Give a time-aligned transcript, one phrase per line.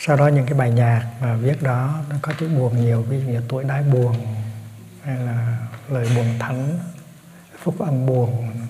[0.04, 3.20] Sau đó những cái bài nhạc mà viết đó, nó có chữ buồn nhiều, ví
[3.20, 4.36] dụ như tuổi đái buồn,
[5.04, 5.58] hay là
[5.88, 6.78] lời buồn thánh,
[7.58, 8.60] phúc âm buồn.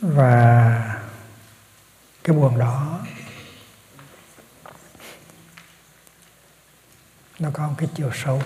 [0.00, 1.00] Và
[2.24, 3.06] cái buồn đó,
[7.38, 8.42] nó có một cái chiều sâu.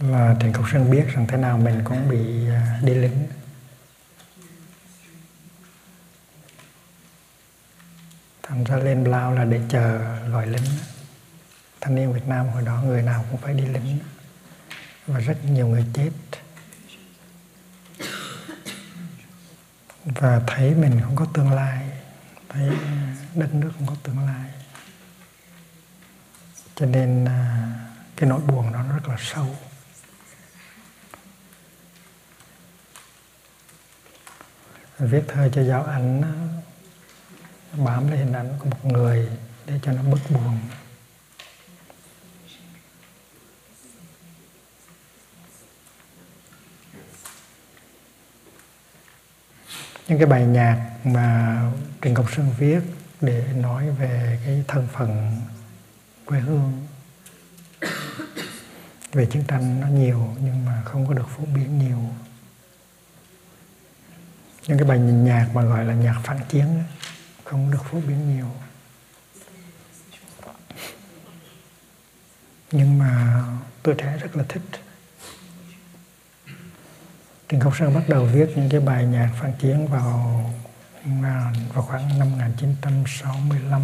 [0.00, 3.28] và Trịnh Công Sơn biết rằng thế nào mình cũng bị à, đi lính.
[8.42, 9.98] Thành ra lên Lao là để chờ
[10.28, 10.64] gọi lính.
[11.80, 13.98] Thanh niên Việt Nam hồi đó người nào cũng phải đi lính.
[15.06, 16.10] Và rất nhiều người chết.
[20.04, 21.90] Và thấy mình không có tương lai.
[22.48, 22.70] Thấy
[23.34, 24.50] đất nước không có tương lai.
[26.74, 27.68] Cho nên à,
[28.16, 29.56] cái nỗi buồn đó rất là sâu.
[35.00, 36.22] Viết thơ cho giáo ảnh
[37.72, 39.28] bám lên hình ảnh của một người
[39.66, 40.58] để cho nó bớt buồn.
[50.08, 51.60] Những cái bài nhạc mà
[52.02, 52.80] Trịnh Công Sơn viết
[53.20, 55.40] để nói về cái thân phận
[56.24, 56.86] quê hương,
[59.12, 61.98] về chiến tranh nó nhiều nhưng mà không có được phổ biến nhiều
[64.66, 66.82] những cái bài nhạc mà gọi là nhạc phản chiến
[67.44, 68.46] không được phổ biến nhiều.
[72.72, 73.42] Nhưng mà
[73.82, 74.62] tôi trẻ rất là thích.
[77.48, 80.44] Trịnh Công Sơn bắt đầu viết những cái bài nhạc phản chiến vào
[81.22, 83.82] à, vào khoảng năm 1965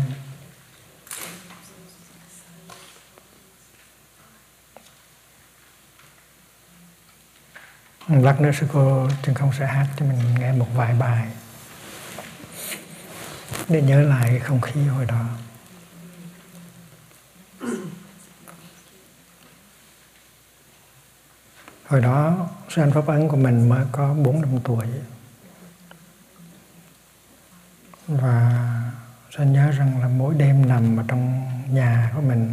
[8.08, 11.28] lát nữa sư cô Trần Không sẽ hát cho mình nghe một vài bài
[13.68, 15.24] để nhớ lại không khí hồi đó.
[21.86, 24.86] Hồi đó, sư anh pháp ấn của mình mới có bốn năm tuổi.
[28.08, 28.52] Và
[29.30, 32.52] sư anh nhớ rằng là mỗi đêm nằm ở trong nhà của mình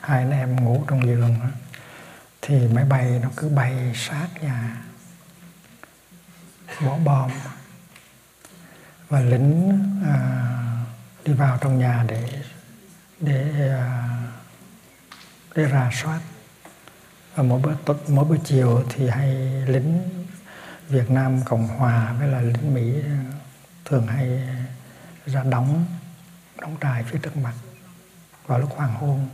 [0.00, 1.48] hai anh em ngủ trong giường đó
[2.50, 4.82] thì máy bay nó cứ bay sát nhà.
[6.86, 7.30] Bỏ bom.
[9.08, 10.16] Và lính à,
[11.24, 12.42] đi vào trong nhà để
[13.20, 14.08] để à,
[15.54, 16.20] để rà soát.
[17.34, 19.34] Và mỗi bữa mỗi bữa chiều thì hay
[19.66, 20.02] lính
[20.88, 23.24] Việt Nam Cộng Hòa với là lính Mỹ à,
[23.84, 24.48] thường hay
[25.26, 25.84] ra đóng
[26.60, 27.54] đóng trại phía trước mặt
[28.46, 29.28] vào lúc hoàng hôn.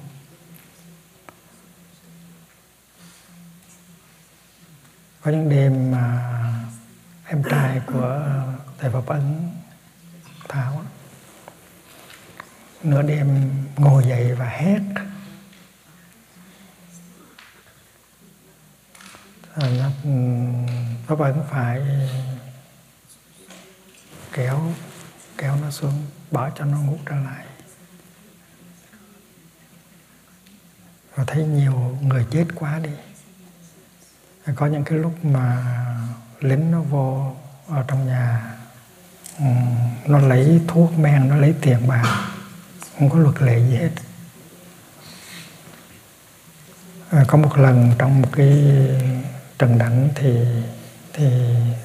[5.26, 6.22] Có những đêm mà
[7.24, 9.50] em trai của ờ, thầy Pháp Ấn
[10.48, 10.84] Thảo
[12.82, 14.80] nửa đêm ngồi dậy và hét.
[19.54, 20.10] Ờ, nó ừ,
[21.06, 21.82] Pháp Ấn phải
[24.32, 24.72] kéo
[25.38, 27.46] kéo nó xuống, bỏ cho nó ngủ trở lại.
[31.14, 32.90] Và thấy nhiều người chết quá đi
[34.54, 35.64] có những cái lúc mà
[36.40, 37.34] lính nó vô
[37.68, 38.54] ở trong nhà
[39.38, 39.44] ừ,
[40.06, 42.26] nó lấy thuốc men nó lấy tiền bạc
[42.98, 43.90] không có luật lệ gì hết.
[47.10, 48.64] À, có một lần trong một cái
[49.58, 50.38] trận đánh thì
[51.12, 51.26] thì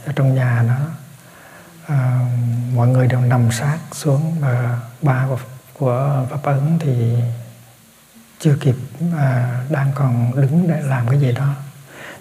[0.05, 0.89] ở trong nhà nó à,
[1.87, 2.19] ờ,
[2.75, 5.39] mọi người đều nằm sát xuống và ba của,
[5.73, 7.15] của pháp ấn thì
[8.39, 8.75] chưa kịp
[9.17, 11.55] à, đang còn đứng để làm cái gì đó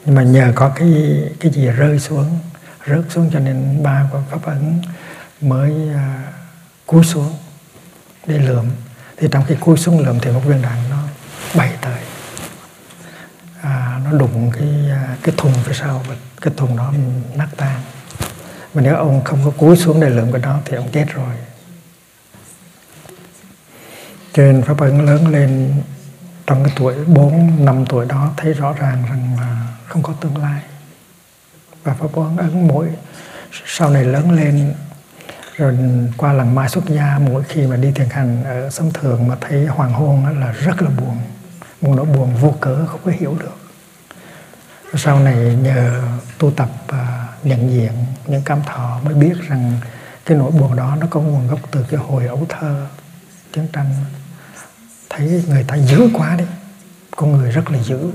[0.05, 2.39] nhưng mà nhờ có cái cái gì rơi xuống
[2.87, 4.83] rớt xuống cho nên ba của pháp ấn
[5.41, 6.33] mới à,
[6.87, 7.33] cúi xuống
[8.27, 8.67] để lượm.
[9.17, 11.03] Thì trong khi cúi xuống lượm thì một viên đạn nó
[11.55, 12.01] bay tới.
[13.63, 16.93] À, nó đụng cái à, cái thùng phía sau và cái thùng đó
[17.35, 17.81] nát tan.
[18.75, 21.35] Mà nếu ông không có cúi xuống để lượm cái đó thì ông chết rồi.
[24.33, 25.75] Cho nên pháp ấn lớn lên
[26.51, 30.37] trong cái tuổi 4, năm tuổi đó thấy rõ ràng rằng là không có tương
[30.37, 30.63] lai.
[31.85, 32.89] Và pháp quán ấn mỗi
[33.67, 34.75] sau này lớn lên
[35.57, 35.79] rồi
[36.17, 39.37] qua lần mai xuất gia mỗi khi mà đi thiền hành ở sống thường mà
[39.41, 41.17] thấy hoàng hôn là rất là buồn.
[41.81, 43.57] Một nỗi buồn vô cớ không có hiểu được.
[44.95, 46.03] Sau này nhờ
[46.39, 47.93] tu tập và nhận diện
[48.27, 49.73] những cảm thọ mới biết rằng
[50.25, 52.87] cái nỗi buồn đó nó có nguồn gốc từ cái hồi ấu thơ
[53.53, 53.95] chiến tranh
[55.11, 56.45] thấy người ta dữ quá đi
[57.17, 58.11] con người rất là dữ.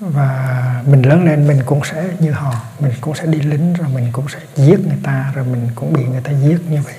[0.00, 3.88] Và mình lớn lên mình cũng sẽ như họ mình cũng sẽ đi lính rồi
[3.88, 6.94] mình cũng sẽ giết người ta rồi mình cũng bị người ta giết như vậy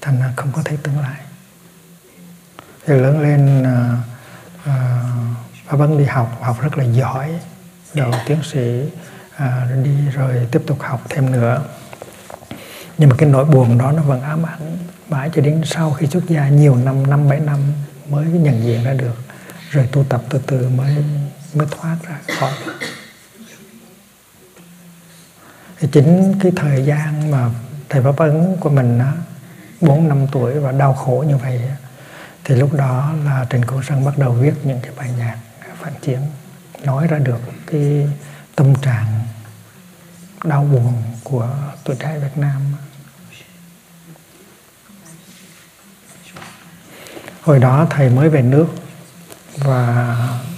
[0.00, 1.20] thành ra không có thấy tương lai.
[2.86, 3.96] Thì lớn lên à,
[4.64, 5.02] à
[5.72, 7.30] uh, vẫn đi học học rất là giỏi.
[7.94, 8.82] Đầu tiến sĩ
[9.36, 11.64] uh, đi rồi tiếp tục học thêm nữa.
[12.98, 14.78] Nhưng mà cái nỗi buồn đó nó vẫn ám ảnh
[15.10, 17.58] mãi cho đến sau khi xuất gia nhiều năm năm bảy năm
[18.08, 19.16] mới nhận diện ra được.
[19.70, 20.96] Rồi tu tập từ từ mới
[21.54, 22.52] mới thoát ra khỏi.
[25.78, 27.50] Thì chính cái thời gian mà
[27.88, 29.12] thầy pháp ấn của mình đó,
[29.80, 31.60] bốn năm tuổi và đau khổ như vậy
[32.44, 35.36] thì lúc đó là Trần Công Sơn bắt đầu viết những cái bài nhạc
[35.80, 36.20] phản chiến
[36.84, 38.08] nói ra được cái
[38.56, 39.20] tâm trạng
[40.44, 40.92] đau buồn
[41.24, 41.48] của
[41.84, 42.60] tuổi trẻ Việt Nam
[47.42, 48.66] hồi đó thầy mới về nước
[49.56, 50.16] và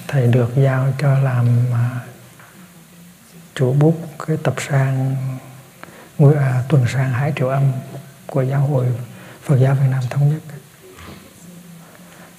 [0.09, 2.01] thầy được giao cho làm à,
[3.55, 3.95] chủ bút
[4.27, 5.17] cái tập sang
[6.37, 7.73] à, tuần sang hải triệu âm
[8.27, 8.87] của giáo hội
[9.43, 10.41] Phật giáo Việt Nam thống nhất.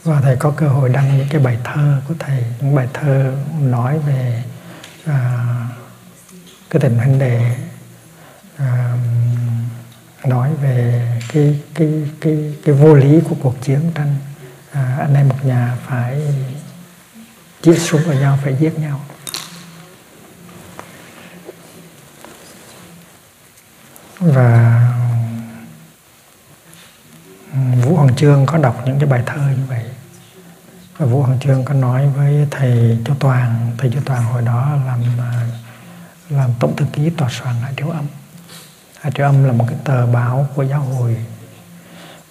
[0.04, 3.34] Và thầy có cơ hội đăng những cái bài thơ của thầy những bài thơ
[3.62, 4.44] nói về
[5.06, 5.46] à,
[6.70, 7.56] cái tình huynh đề
[8.58, 8.98] à,
[10.26, 14.16] nói về cái cái cái cái vô lý của cuộc chiến tranh
[14.74, 16.22] à, anh em một nhà phải
[17.62, 19.00] chĩa súng vào nhau phải giết nhau.
[24.20, 24.80] Và
[27.54, 29.86] Vũ Hoàng Trương có đọc những cái bài thơ như vậy.
[30.98, 34.78] Và Vũ Hoàng Trương có nói với thầy Châu Toàn thầy Châu Toàn hồi đó
[34.86, 35.48] làm à,
[36.30, 38.06] làm tổng thư ký tòa soạn Hải Triều Âm.
[39.02, 41.18] Hải Triều Âm là một cái tờ báo của giáo hội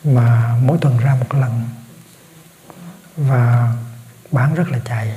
[0.04, 1.68] mà mỗi tuần ra một lần
[3.16, 3.72] và
[4.30, 5.12] bán rất là chạy.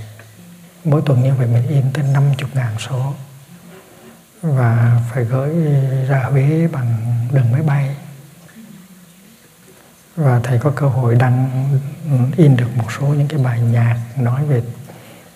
[0.84, 3.14] Mỗi tuần như vậy mình in tới 50 ngàn số.
[4.42, 5.56] Và phải gửi
[6.08, 7.96] ra Huế bằng đường máy bay.
[10.16, 11.50] Và thầy có cơ hội đăng
[12.12, 14.62] ừ, in được một số những cái bài nhạc nói về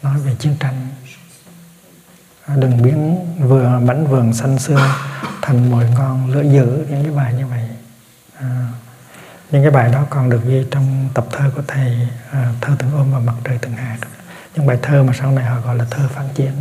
[0.03, 0.87] nói về chiến tranh.
[2.55, 4.95] Đừng biến vừa mảnh vườn xanh xưa
[5.41, 7.69] thành mồi ngon lửa dữ những cái bài như vậy.
[8.39, 8.67] À,
[9.51, 12.91] những cái bài đó còn được ghi trong tập thơ của thầy à, thơ từng
[12.91, 13.97] ôm và mặt trời từng hạt
[14.55, 16.51] những bài thơ mà sau này họ gọi là thơ phản chiến.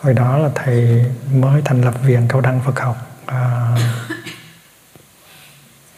[0.00, 3.68] Hồi đó là thầy mới thành lập viện cao đăng Phật học à,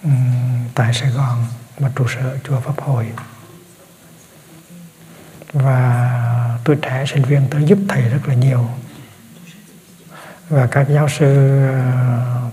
[0.03, 0.11] ừ,
[0.75, 1.47] tại Sài Gòn
[1.79, 3.13] và trụ sở chùa Pháp Hội.
[5.53, 8.69] Và tuổi trẻ sinh viên tới giúp thầy rất là nhiều.
[10.49, 12.44] Và các giáo sư à,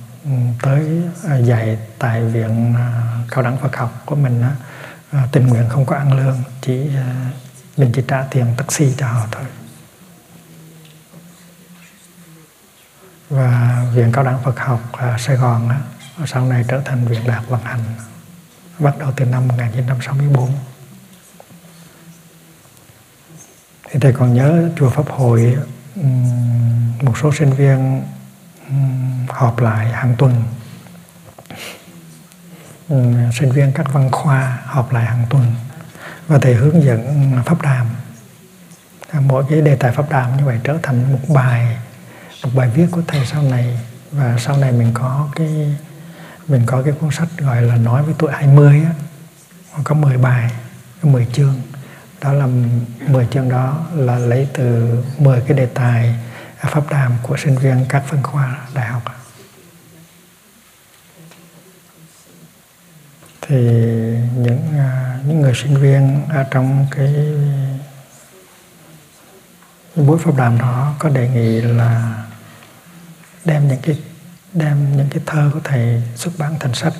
[0.62, 4.44] tới à, dạy tại viện à, cao đẳng Phật học của mình
[5.12, 6.90] à, tình nguyện không có ăn lương, chỉ
[7.78, 9.44] mình chỉ trả tiền taxi cho họ thôi.
[13.30, 15.70] Và viện cao đẳng Phật học Sài Gòn
[16.26, 17.84] sau này trở thành viện đạt vận hành,
[18.80, 20.50] bắt đầu từ năm 1964
[23.90, 25.58] thì thầy còn nhớ chùa Pháp Hội
[27.02, 28.04] một số sinh viên
[29.30, 30.44] họp lại hàng tuần.
[32.90, 35.46] Ừ, sinh viên các văn khoa họp lại hàng tuần
[36.28, 37.88] và thầy hướng dẫn pháp đàm.
[39.10, 41.78] À, mỗi cái đề tài pháp đàm như vậy trở thành một bài
[42.44, 43.80] một bài viết của thầy sau này.
[44.12, 45.76] Và sau này mình có cái,
[46.48, 48.94] mình có cái cuốn sách gọi là nói với tuổi 20 á.
[49.84, 50.52] Có 10 bài
[51.04, 51.62] 10 chương.
[52.22, 52.48] Đó là
[53.08, 56.16] 10 chương đó là lấy từ 10 cái đề tài
[56.62, 59.04] À, pháp đàm của sinh viên các phân khoa đại học.
[63.42, 63.56] Thì
[64.36, 67.16] những à, những người sinh viên ở trong cái,
[69.96, 72.24] buổi pháp đàm đó có đề nghị là
[73.46, 74.02] đem những cái
[74.54, 76.94] đem những cái thơ của thầy xuất bản thành sách.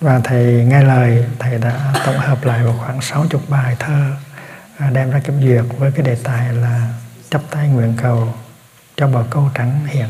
[0.00, 4.12] Và thầy nghe lời thầy đã tổng hợp lại vào khoảng 60 bài thơ
[4.78, 6.92] À, đem ra kiểm duyệt với cái đề tài là
[7.30, 8.34] chấp tay nguyện cầu
[8.96, 10.08] cho bờ câu trắng hiện.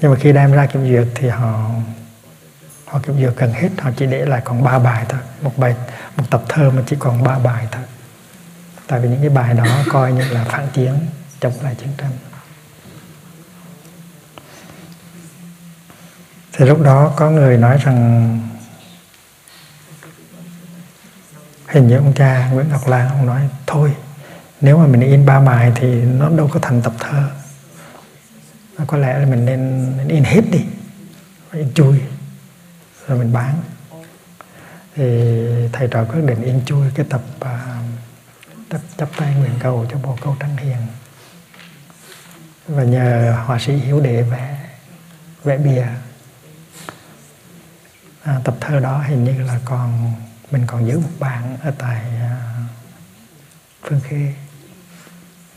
[0.00, 1.70] nhưng mà khi đem ra kiểm duyệt thì họ
[2.86, 5.20] họ kiểm duyệt gần hết, họ chỉ để lại còn ba bài thôi.
[5.42, 5.74] Một bài,
[6.16, 7.82] một tập thơ mà chỉ còn ba bài thôi.
[8.86, 10.94] Tại vì những cái bài đó coi như là phản chiến
[11.40, 12.10] chống lại chiến tranh.
[16.52, 18.40] Thì lúc đó có người nói rằng
[21.74, 23.94] hình như ông cha Nguyễn Ngọc Lan ông nói thôi
[24.60, 27.30] nếu mà mình in ba bài thì nó đâu có thành tập thơ.
[28.86, 30.64] Có lẽ là mình nên, nên in hết đi
[31.52, 32.00] in chui
[33.06, 33.62] rồi mình bán.
[34.94, 35.04] Thì
[35.72, 37.48] thầy trò quyết định in chui cái tập uh,
[38.68, 40.76] tập chấp tay nguyện cầu cho bồ câu trắng hiền.
[42.68, 44.58] Và nhờ họa sĩ hiếu đệ vẽ
[45.44, 45.86] vẽ bìa.
[48.22, 50.12] À, tập thơ đó hình như là còn
[50.50, 52.54] mình còn giữ một bản ở tại à,
[53.82, 54.34] phương khê.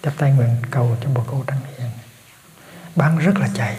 [0.03, 1.89] Chắp tay nguyện cầu cho bồ câu trắng hiền.
[2.96, 3.77] Bán rất là chạy.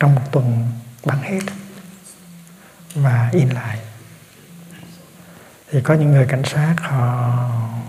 [0.00, 0.72] Trong một tuần
[1.04, 1.40] bán hết
[2.94, 3.78] và in lại.
[5.70, 7.38] Thì có những người cảnh sát họ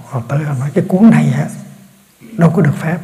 [0.06, 1.48] họ tới họ nói, cái cuốn này á,
[2.38, 2.98] đâu có được phép.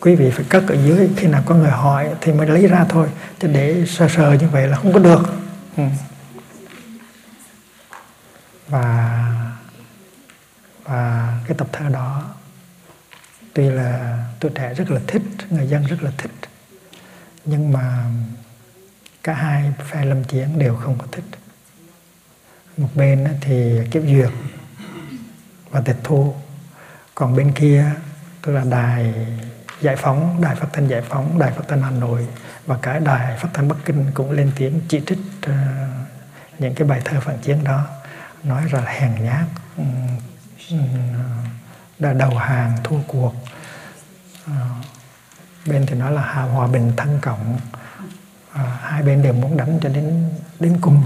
[0.00, 2.84] Quý vị phải cất ở dưới, khi nào có người hỏi thì mới lấy ra
[2.88, 3.08] thôi.
[3.40, 5.22] Chứ để sờ sờ như vậy là không có được.
[5.76, 5.82] Ừ.
[8.68, 9.28] và
[10.84, 12.22] và cái tập thơ đó
[13.54, 16.30] tuy là tuổi trẻ rất là thích người dân rất là thích.
[17.44, 18.04] Nhưng mà
[19.22, 21.24] cả hai phe lâm chiến đều không có thích.
[22.76, 24.30] Một bên thì kiếp duyệt
[25.70, 26.34] và tịch thu.
[27.14, 27.84] Còn bên kia
[28.42, 29.14] tức là đài
[29.80, 32.26] giải phóng đài phát thanh giải phóng đài phát thanh hà nội
[32.66, 35.52] và cả đài phát thanh bắc kinh cũng lên tiếng chỉ trích uh,
[36.58, 37.86] những cái bài thơ phản chiến đó.
[38.42, 39.44] Nói là hèn nhát
[39.76, 40.18] um,
[41.98, 43.34] đã đầu hàng thua cuộc.
[43.34, 43.61] uh,
[44.46, 44.66] Ờ.
[45.66, 47.58] bên thì nói là hòa bình thân cộng.
[48.52, 50.30] À, hai bên đều muốn đánh cho đến
[50.60, 51.02] đến cùng.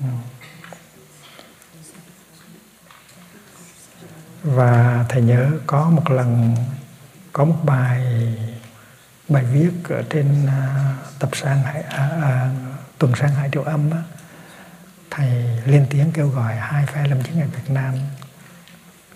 [0.00, 0.06] Ờ.
[4.42, 6.56] Và thầy nhớ có một lần
[7.32, 8.06] có một bài
[9.28, 12.50] bài viết ở trên à, tập sang hải à, à,
[12.98, 14.02] tuần sang hải triệu âm á,
[15.10, 15.28] thầy
[15.66, 17.94] lên tiếng kêu gọi hai phe lâm chiến ở Việt Nam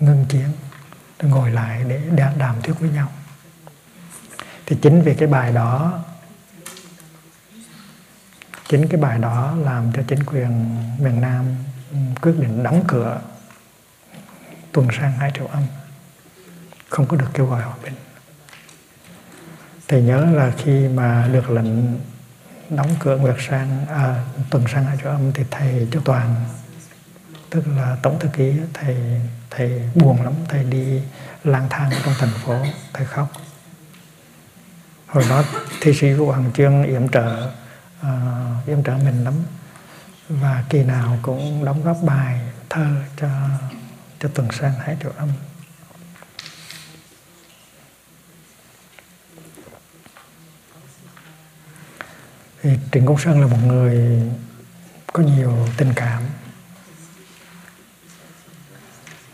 [0.00, 0.48] ngưng chiến
[1.22, 2.00] để ngồi lại để
[2.38, 3.12] đàm thuyết với nhau.
[4.66, 6.04] Thì chính vì cái bài đó
[8.68, 11.56] chính cái bài đó làm cho chính quyền miền Nam
[12.22, 13.20] quyết định đóng cửa
[14.72, 15.62] tuần sang hai triệu âm.
[16.88, 17.94] Không có được kêu gọi hòa bình.
[19.88, 21.98] Thì nhớ là khi mà được lệnh
[22.70, 26.34] đóng cửa nguyệt sang à, tuần sang hai triệu âm thì thầy cho toàn
[27.54, 28.96] tức là tổng thư ký thầy
[29.50, 31.00] thầy buồn lắm thầy đi
[31.44, 32.58] lang thang trong thành phố
[32.92, 33.32] thầy khóc.
[35.06, 35.44] Hồi đó
[35.80, 37.50] thi sĩ của hoàng chương yểm trợ
[38.00, 39.34] uh, yểm trợ mình lắm.
[40.28, 43.28] Và kỳ nào cũng đóng góp bài thơ cho
[44.20, 45.28] cho tuần sang hải triệu âm.
[52.62, 54.22] Thì Trịnh Công Sơn là một người
[55.12, 56.22] có nhiều tình cảm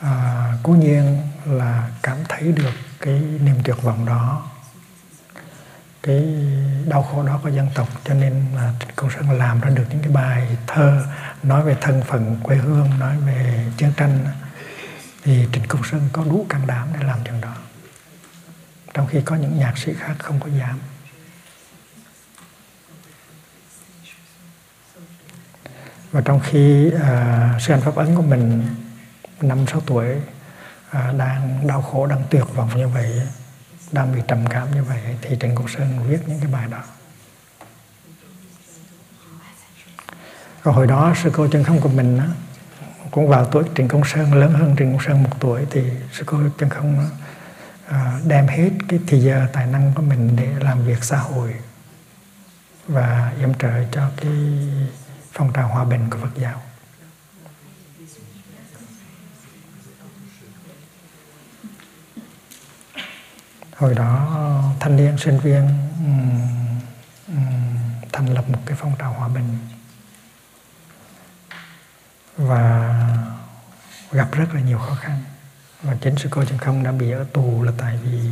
[0.01, 4.51] à, cố nhiên là cảm thấy được cái niềm tuyệt vọng đó
[6.03, 6.25] cái
[6.89, 7.89] đau khổ đó của dân tộc.
[8.05, 11.07] Cho nên là Công Sơn làm ra được những cái bài thơ
[11.43, 14.27] nói về thân phận quê hương nói về chiến tranh.
[15.23, 17.55] Thì Trịnh Công Sơn có đủ can đảm để làm chuyện đó
[18.95, 20.79] trong khi có những nhạc sĩ khác không có dám.
[26.13, 28.63] Và trong khi à, uh, sư anh pháp ấn của mình
[29.43, 30.07] năm, sáu tuổi
[30.91, 33.23] à, đang đau khổ, đang tuyệt vọng như vậy,
[33.93, 36.83] đang bị trầm cảm như vậy, thì trịnh công sơn viết những cái bài đó
[40.65, 42.21] Rồi hồi đó sư cô chân không của mình
[43.11, 46.25] cũng vào tuổi Trịnh Công Sơn, lớn hơn Trịnh Công Sơn một tuổi, thì sư
[46.27, 47.09] cô chân không
[47.89, 51.55] à, đem hết cái thì giờ tài năng của mình để làm việc xã hội
[52.89, 54.33] và yểm trợ cho cái
[55.33, 56.63] phong trào hòa bình của Phật giáo.
[63.81, 64.37] Hồi đó
[64.81, 65.69] thanh niên sinh viên
[66.05, 66.41] um,
[67.29, 67.77] um,
[68.13, 69.59] thành lập một cái phong trào hòa bình.
[72.37, 72.95] Và
[74.13, 75.23] gặp rất là nhiều khó khăn.
[75.83, 78.31] Và chính sư cô chân không đã bị ở tù là tại vì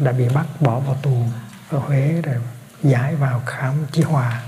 [0.00, 1.24] đã bị bắt bỏ vào tù
[1.70, 2.36] ở Huế rồi
[2.82, 4.42] giải vào khám chi hòa.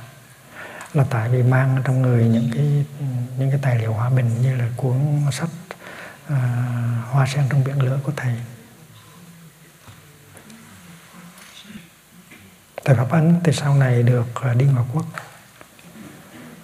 [0.94, 2.84] Là tại vì mang trong người những cái
[3.38, 5.50] những cái tài liệu hòa bình như là cuốn sách
[6.26, 6.38] uh,
[7.10, 8.34] hoa sen trong biển lửa của thầy.
[12.84, 15.06] Thầy pháp ấn thì sau này được à, đi ngoại quốc.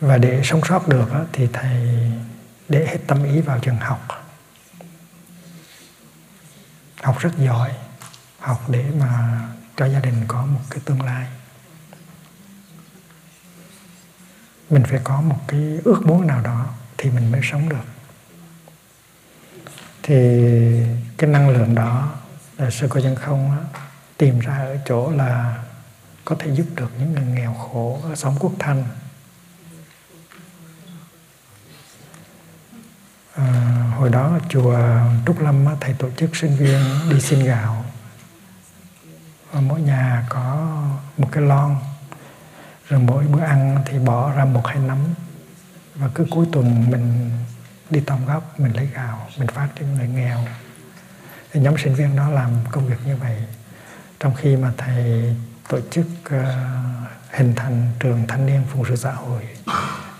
[0.00, 2.11] Và để sống sót được thì thầy
[2.68, 4.24] để hết tâm ý vào trường học.
[7.02, 7.72] Học rất giỏi
[8.40, 9.40] học để mà
[9.76, 11.26] cho gia đình có một cái tương lai.
[14.70, 16.66] Mình phải có một cái ước muốn nào đó
[16.98, 17.85] thì mình mới sống được.
[20.02, 20.16] Thì
[21.16, 22.12] cái năng lượng đó
[22.59, 23.81] là sư cô chân không á,
[24.16, 25.64] tìm ra ở chỗ là
[26.28, 28.84] có thể giúp được những người nghèo khổ ở xóm quốc thanh.
[33.34, 33.44] À,
[33.96, 34.78] hồi đó chùa
[35.26, 37.84] trúc lâm thầy tổ chức sinh viên đi xin gạo.
[39.52, 40.76] Và mỗi nhà có
[41.16, 41.76] một cái lon.
[42.88, 44.98] Rồi mỗi bữa ăn thì bỏ ra một hai nắm.
[45.94, 47.30] Và cứ cuối tuần mình
[47.90, 50.44] đi tòng góc mình lấy gạo mình phát cho người nghèo.
[51.52, 53.42] Thì nhóm sinh viên đó làm công việc như vậy.
[54.20, 55.34] Trong khi mà thầy
[55.68, 56.42] tổ chức uh,
[57.31, 59.42] hình thành trường thanh niên phụng sự xã hội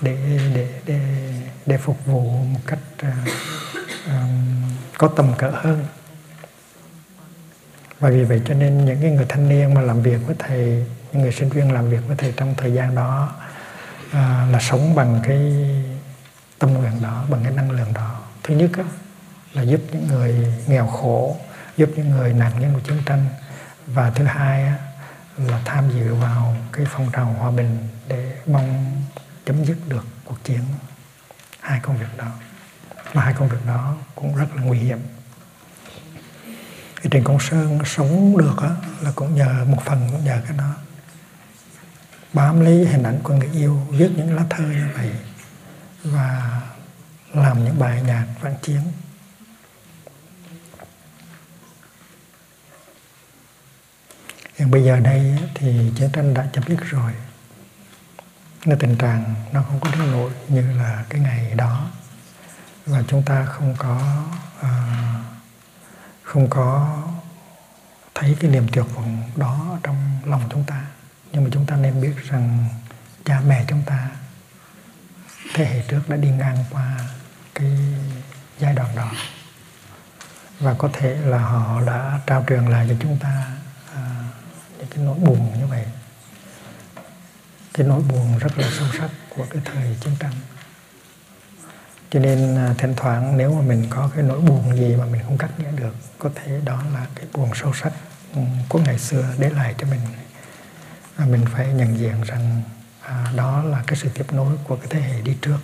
[0.00, 0.16] để
[0.54, 1.00] để để
[1.66, 3.08] để phục vụ một cách uh,
[4.06, 4.62] um,
[4.98, 5.84] có tầm cỡ hơn.
[8.00, 10.87] Và vì vậy cho nên những cái người thanh niên mà làm việc với thầy
[11.12, 13.34] những người sinh viên làm việc với thầy trong thời gian đó
[14.06, 14.14] uh,
[14.52, 15.40] là sống bằng cái
[16.58, 18.20] tâm nguyện đó bằng cái năng lượng đó.
[18.44, 18.84] Thứ nhất á,
[19.52, 21.37] là giúp những người nghèo khổ
[21.76, 23.26] giúp những người nạn nhân của chiến tranh.
[23.87, 24.74] Và thứ hai á,
[25.46, 29.03] là tham dự vào cái phong trào hòa bình để mong
[29.46, 30.61] chấm dứt được cuộc chiến
[31.61, 32.27] hai công việc đó.
[33.14, 34.98] Mà hai công việc đó cũng rất là nguy hiểm.
[37.03, 38.70] Thì Trần Công Sơn sống được á,
[39.01, 40.74] là cũng nhờ một phần cũng nhờ cái đó.
[42.33, 45.12] Bám lấy hình ảnh của người yêu viết những lá thơ như vậy
[46.05, 46.61] và
[47.33, 48.81] làm những bài nhạc vang chiến.
[54.58, 57.12] Nhưng bây giờ đây thì chiến tranh đã chấm dứt rồi.
[58.64, 61.90] Nên tình trạng nó không có đến nỗi như là cái ngày đó.
[62.86, 64.24] Và chúng ta không có
[64.60, 64.68] uh,
[66.22, 66.98] không có
[68.14, 70.84] thấy cái niềm tuyệt vọng đó trong lòng chúng ta.
[71.32, 72.64] Nhưng mà chúng ta nên biết rằng
[73.24, 74.08] cha mẹ chúng ta
[75.54, 76.96] thế hệ trước đã đi ngang qua
[77.54, 77.78] cái
[78.58, 79.10] giai đoạn đó.
[80.60, 83.46] Và có thể là họ đã trao truyền lại cho chúng ta
[84.78, 85.84] những cái nỗi buồn như vậy
[87.78, 90.32] cái nỗi buồn rất là sâu sắc của cái thời chiến tranh.
[92.10, 95.22] Cho nên à, thỉnh thoảng nếu mà mình có cái nỗi buồn gì mà mình
[95.24, 97.92] không cắt nghĩa được có thể đó là cái buồn sâu sắc
[98.34, 100.00] ừ, của ngày xưa để lại cho mình.
[101.16, 102.62] Và mình phải nhận diện rằng
[103.02, 105.58] à, đó là cái sự tiếp nối của cái thế hệ đi trước.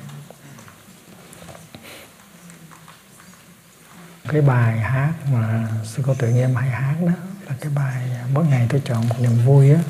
[4.29, 7.13] Cái bài hát mà sư cô tự nhiên hay hát đó
[7.49, 9.81] là cái bài à, mỗi ngày tôi chọn một niềm vui á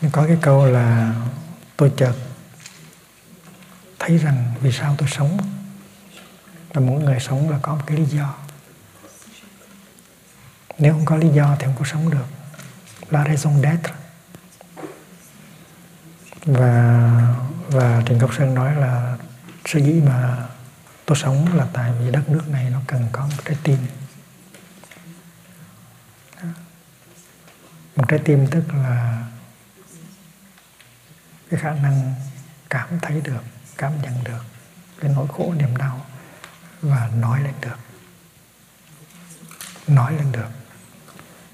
[0.00, 1.14] nhưng có cái câu là,
[1.76, 2.14] tôi chợt
[3.98, 5.38] thấy rằng vì sao tôi sống
[6.72, 8.34] và mỗi người sống là có một cái lý do.
[10.78, 12.26] Nếu không có lý do thì không có sống được.
[13.10, 13.92] La raison d'être.
[16.46, 17.10] Và
[17.68, 19.16] và Trần Công Sơn nói là
[19.64, 20.36] sở dĩ mà
[21.06, 23.78] tôi sống là tại vì đất nước này nó cần có một trái tim
[27.96, 29.24] một trái tim tức là
[31.50, 32.14] cái khả năng
[32.70, 33.42] cảm thấy được,
[33.76, 34.44] cảm nhận được
[35.00, 36.06] cái nỗi khổ niềm đau
[36.82, 37.78] và nói lên được.
[39.88, 40.48] Nói lên được.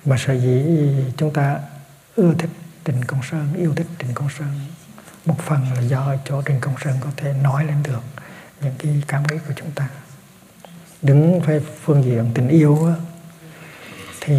[0.05, 0.65] Mà sở dĩ
[1.17, 1.61] chúng ta
[2.17, 2.51] ưa thích
[2.85, 4.61] Trịnh Công Sơn, yêu thích Trịnh Công Sơn,
[5.27, 8.03] một phần là do chỗ Trịnh Công Sơn có thể nói lên được
[8.61, 9.89] những cái cảm nghĩ của chúng ta.
[11.03, 12.95] Đứng về phương diện tình yêu
[14.21, 14.35] thì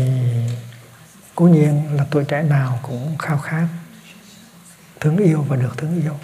[1.35, 3.67] cố nhiên là tuổi trẻ nào cũng khao khát
[4.99, 6.19] thương yêu và được thương yêu.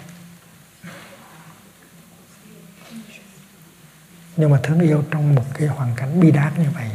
[4.36, 6.90] Nhưng mà thương yêu trong một cái hoàn cảnh bi đát như vậy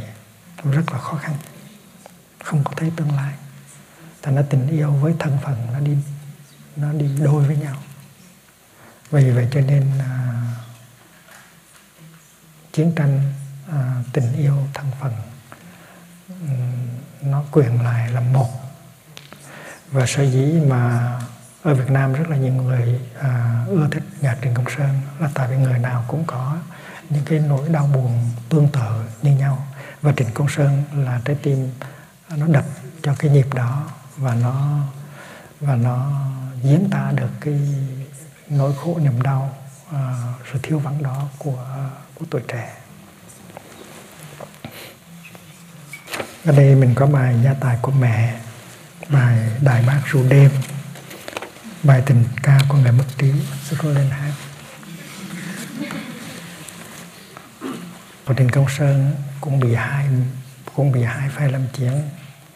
[0.64, 1.34] rất là khó khăn
[2.44, 3.34] không có thấy tương lai.
[4.22, 5.96] Thành ra tình yêu với thân phận nó đi
[6.76, 7.76] nó đi đôi với nhau.
[9.10, 10.42] Vì vậy cho nên à,
[12.72, 13.32] chiến tranh
[13.68, 15.12] à, tình yêu thân phận
[17.26, 18.48] nó quyền lại là một.
[19.90, 21.12] Và sở dĩ mà
[21.62, 25.30] ở Việt Nam rất là nhiều người à, ưa thích nhạc Trịnh Công Sơn là
[25.34, 26.56] tại vì người nào cũng có
[27.10, 29.66] những cái nỗi đau buồn tương tự như nhau.
[30.02, 31.70] Và Trịnh Công Sơn là trái tim
[32.36, 32.64] nó đập
[33.02, 34.78] cho cái nhịp đó và nó
[35.60, 36.22] và nó
[36.62, 37.60] diễn tả được cái
[38.48, 39.56] nỗi khổ niềm đau
[39.92, 40.14] à,
[40.52, 42.72] sự thiếu vắng đó của à, của tuổi trẻ.
[46.44, 48.40] Ở đây mình có bài gia tài của mẹ
[49.08, 50.50] bài đại bác ru đêm
[51.82, 53.32] bài tình ca của người mất trí
[53.64, 54.32] sẽ có lên hát
[58.24, 60.06] và Đình công sơn cũng bị hai
[60.74, 62.02] cũng bị hai phái lâm chiến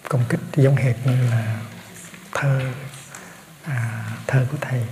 [0.09, 1.61] công kích giống hệt như là
[2.35, 2.61] thơ
[3.63, 4.83] à, thơ của thầy.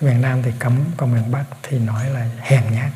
[0.00, 2.90] Miền Nam thì cấm còn miền Bắc thì nói là hèn nhát.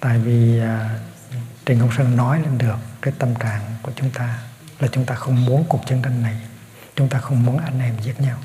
[0.00, 0.98] Tại vì à,
[1.66, 4.38] Trình Công Sơn nói lên được cái tâm trạng của chúng ta
[4.78, 6.36] là chúng ta không muốn cuộc chiến tranh này
[6.96, 8.38] chúng ta không muốn anh em giết nhau.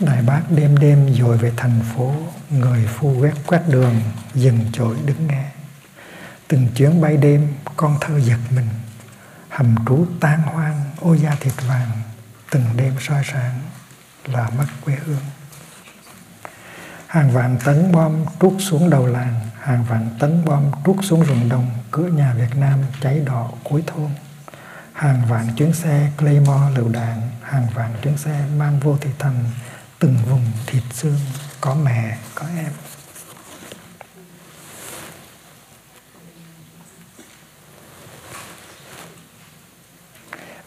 [0.00, 2.14] Đại bác đêm đêm dội về thành phố
[2.50, 4.00] Người phu quét quét đường
[4.34, 5.44] Dừng chổi đứng nghe.
[6.48, 8.68] Từng chuyến bay đêm Con thơ giật mình
[9.48, 11.90] Hầm trú tan hoang Ô da thịt vàng
[12.50, 13.60] Từng đêm soi sáng
[14.24, 15.31] Là mất quê hương.
[17.12, 21.48] Hàng vạn tấn bom trút xuống đầu làng Hàng vạn tấn bom trút xuống rừng
[21.48, 24.10] đồng Cửa nhà Việt Nam cháy đỏ cuối thôn
[24.92, 29.44] hàng vạn chuyến xe Claymore lựu đạn hàng vạn chuyến xe mang vô thị thành
[29.98, 31.18] từng vùng thịt xương
[31.60, 32.72] có mẹ có em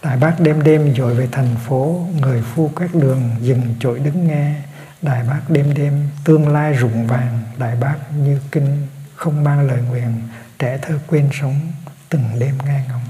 [0.04, 4.28] Đại bác đêm đêm dội về thành phố, người phu quét đường dừng chội đứng
[4.28, 4.62] nghe.
[5.06, 9.82] Đại bác đêm đêm tương lai rụng vàng, đại bác như kinh không mang lời
[9.82, 10.28] nguyện,
[10.60, 11.72] trẻ thơ quên sống
[12.10, 13.06] từng đêm nghe ngóng.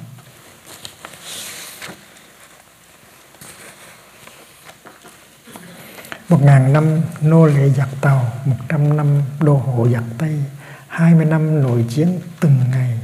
[6.29, 10.43] Một ngàn năm nô lệ giặc tàu, một trăm năm đô hộ giặc Tây,
[10.87, 12.99] hai mươi năm nội chiến từng ngày.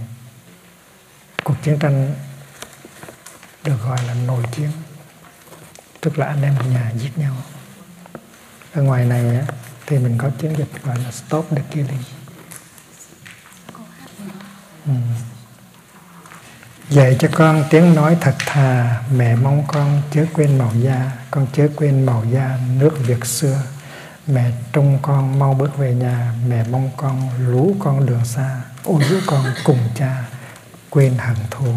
[1.44, 2.14] Cuộc chiến tranh
[3.64, 4.70] được gọi là nội chiến
[6.02, 7.36] tức là anh em nhà giết nhau
[8.74, 9.24] ở ngoài này
[9.88, 12.04] thì mình có tiếng dịch gọi là stop the killing.
[14.86, 14.94] Ừ.
[16.90, 21.48] dạy cho con tiếng nói thật thà, mẹ mong con chớ quên màu da, con
[21.54, 23.62] chớ quên màu da nước việt xưa.
[24.28, 29.04] Mẹ trông con mau bước về nhà, mẹ mong con lú con đường xa ôi
[29.10, 30.24] giúp con cùng cha,
[30.90, 31.74] quên hận thù.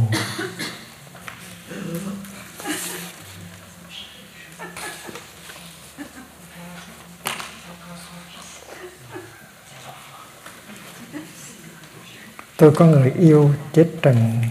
[12.57, 14.43] Tôi có người yêu chết trần.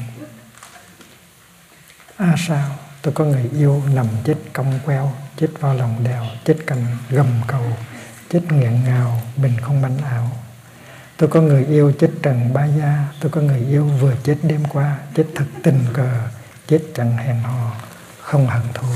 [2.18, 2.70] A sao,
[3.02, 7.28] tôi có người yêu nằm chết cong queo, chết vào lòng đèo, chết cành gầm
[7.48, 7.64] cầu,
[8.30, 10.32] chết nghẹn ngào, mình không bánh ảo.
[11.18, 14.64] Tôi có người yêu chết trần ba gia, tôi có người yêu vừa chết đêm
[14.70, 16.28] qua, chết thật tình cờ,
[16.68, 17.76] chết chẳng hẹn hò,
[18.22, 18.88] không hận thù,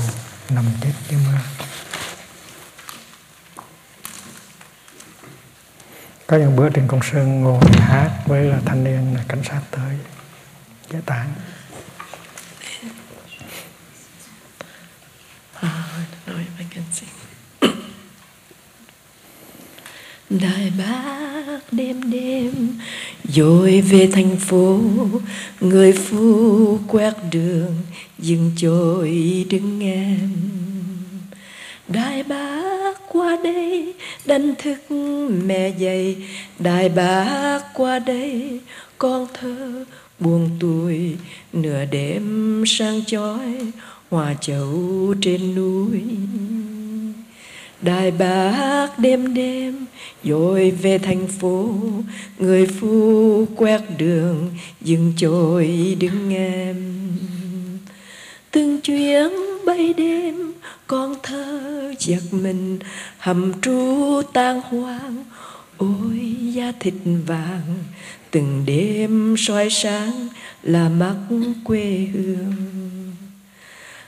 [0.50, 1.38] nằm chết như mơ
[6.28, 9.60] có những bữa trên công sơn ngồi hát với là thanh niên là cảnh sát
[9.70, 9.96] tới
[10.90, 11.26] giải tán.
[15.60, 15.84] À,
[20.30, 22.78] Đại bác đêm đêm
[23.24, 24.80] dội về thành phố,
[25.60, 27.76] Người phu quét đường,
[28.18, 30.30] dừng trôi đứng em
[31.88, 32.67] Đại bác
[33.28, 34.90] qua đây, đánh thức
[35.44, 36.16] mẹ dậy.
[36.58, 38.60] Đại bác qua đây,
[38.98, 39.84] con thơ
[40.18, 41.16] buồn tuổi.
[41.52, 43.56] Nửa đêm sang chói
[44.10, 46.02] hòa chậu trên núi.
[47.82, 49.86] Đại bác đêm đêm,
[50.24, 51.74] dội về thành phố.
[52.38, 56.76] Người phu quét đường, dừng trôi đứng em
[58.50, 59.30] Từng chuyến
[59.66, 60.52] bay đêm
[60.88, 62.78] con thơ giật mình,
[63.18, 65.24] hầm trú tan hoang.
[65.76, 66.94] Ôi, da thịt
[67.26, 67.78] vàng,
[68.30, 70.28] từng đêm soi sáng
[70.62, 71.16] là mắt
[71.64, 72.52] quê hương.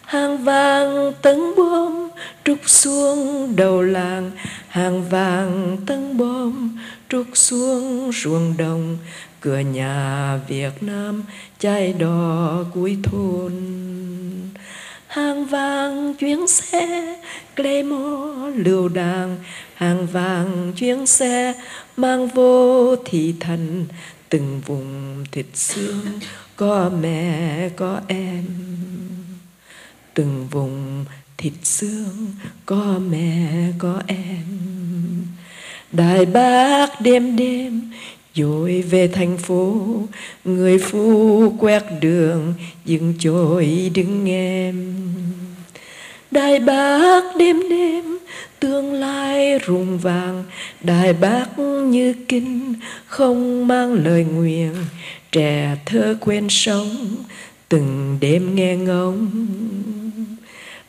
[0.02, 2.08] Hàng vàng tấn bom
[2.44, 4.30] trút xuống đầu làng,
[4.68, 8.98] hàng vàng tấn bom trút xuống ruộng đồng.
[9.40, 11.22] Cửa nhà Việt Nam
[11.58, 13.52] chai đỏ cuối thôn
[15.10, 17.16] hàng vàng chuyến xe
[17.56, 19.36] Clemo lưu đàng.
[19.74, 21.54] Hàng vàng chuyến xe,
[21.96, 23.86] mang vô thị thần.
[24.28, 26.00] Từng vùng thịt xương
[26.56, 28.44] có mẹ, có em.
[30.14, 31.04] Từng vùng
[31.36, 32.34] thịt xương,
[32.66, 34.44] có mẹ, có em.
[35.92, 37.90] Đại bác đêm đêm
[38.40, 39.76] rồi về thành phố.
[40.44, 44.94] Người phu quét đường, dừng trôi đứng em.
[46.30, 48.04] Đại bác đêm đêm,
[48.60, 50.44] tương lai rùng vàng.
[50.80, 52.74] Đại bác như kinh
[53.06, 54.74] không mang lời nguyện
[55.32, 57.16] trẻ thơ quên sống,
[57.68, 59.46] từng đêm nghe ngóng.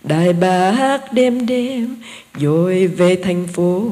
[0.03, 1.95] Đại bác đêm đêm
[2.39, 3.91] rồi về thành phố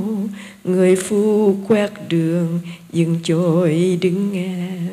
[0.72, 2.60] người phu quét đường,
[2.94, 4.90] dừng trôi đứng em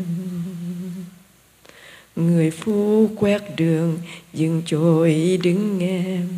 [2.16, 3.98] người phu quét đường,
[4.32, 6.28] dừng trôi đứng em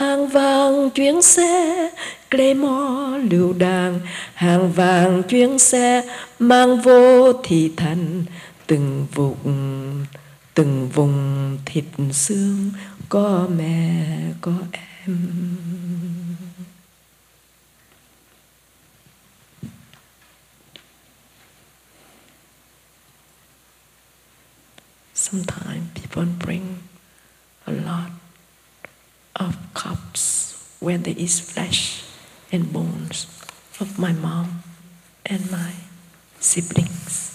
[0.00, 1.90] hàng vàng chuyến xe,
[2.30, 4.00] Claymore lưu đàng.
[4.34, 6.02] Hàng vàng chuyến xe,
[6.38, 8.24] mang vô thị thành.
[8.66, 10.04] Từng vùng
[10.54, 12.70] từng vùng thịt xương,
[13.08, 14.06] có mẹ,
[14.40, 15.16] có em.
[25.30, 26.82] Sometimes people bring
[27.64, 28.10] a lot
[29.36, 32.02] of cups when there is flesh
[32.50, 33.30] and bones
[33.78, 34.64] of my mom
[35.24, 35.74] and my
[36.40, 37.30] siblings.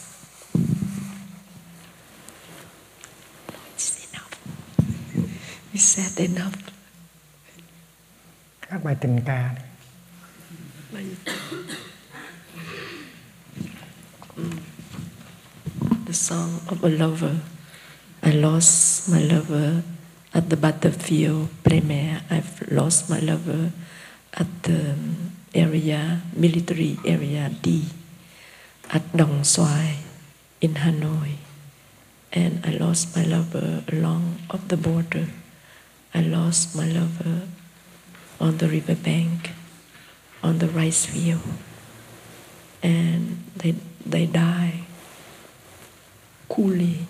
[5.76, 6.56] sad enough.
[8.70, 9.56] các bài tình ca
[10.92, 11.04] đi.
[16.06, 17.55] The song of a lover.
[18.26, 19.84] I lost my lover
[20.34, 22.24] at the battlefield premiere.
[22.28, 23.70] I've lost my lover
[24.34, 27.86] at the um, area, military area D,
[28.90, 30.02] at Dong Xoai
[30.60, 31.38] in Hanoi.
[32.34, 35.30] And I lost my lover along of the border.
[36.12, 37.46] I lost my lover
[38.42, 39.52] on the riverbank,
[40.42, 41.46] on the rice field.
[42.82, 44.82] And they, they die
[46.50, 47.06] coolly,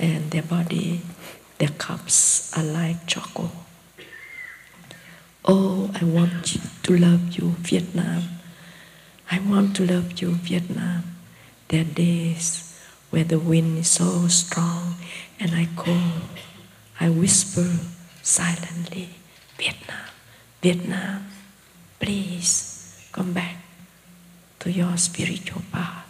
[0.00, 1.02] and their body,
[1.58, 3.52] their cups are like charcoal.
[5.44, 8.22] Oh, I want to love you, Vietnam.
[9.30, 11.04] I want to love you, Vietnam.
[11.68, 12.74] There are days
[13.10, 14.96] where the wind is so strong
[15.38, 16.26] and I call,
[16.98, 17.68] I whisper
[18.22, 19.10] silently,
[19.56, 20.08] Vietnam,
[20.62, 21.26] Vietnam,
[21.98, 23.56] please come back
[24.60, 26.06] to your spiritual path.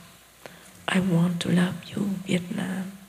[0.89, 3.00] I want to love you, Vietnam.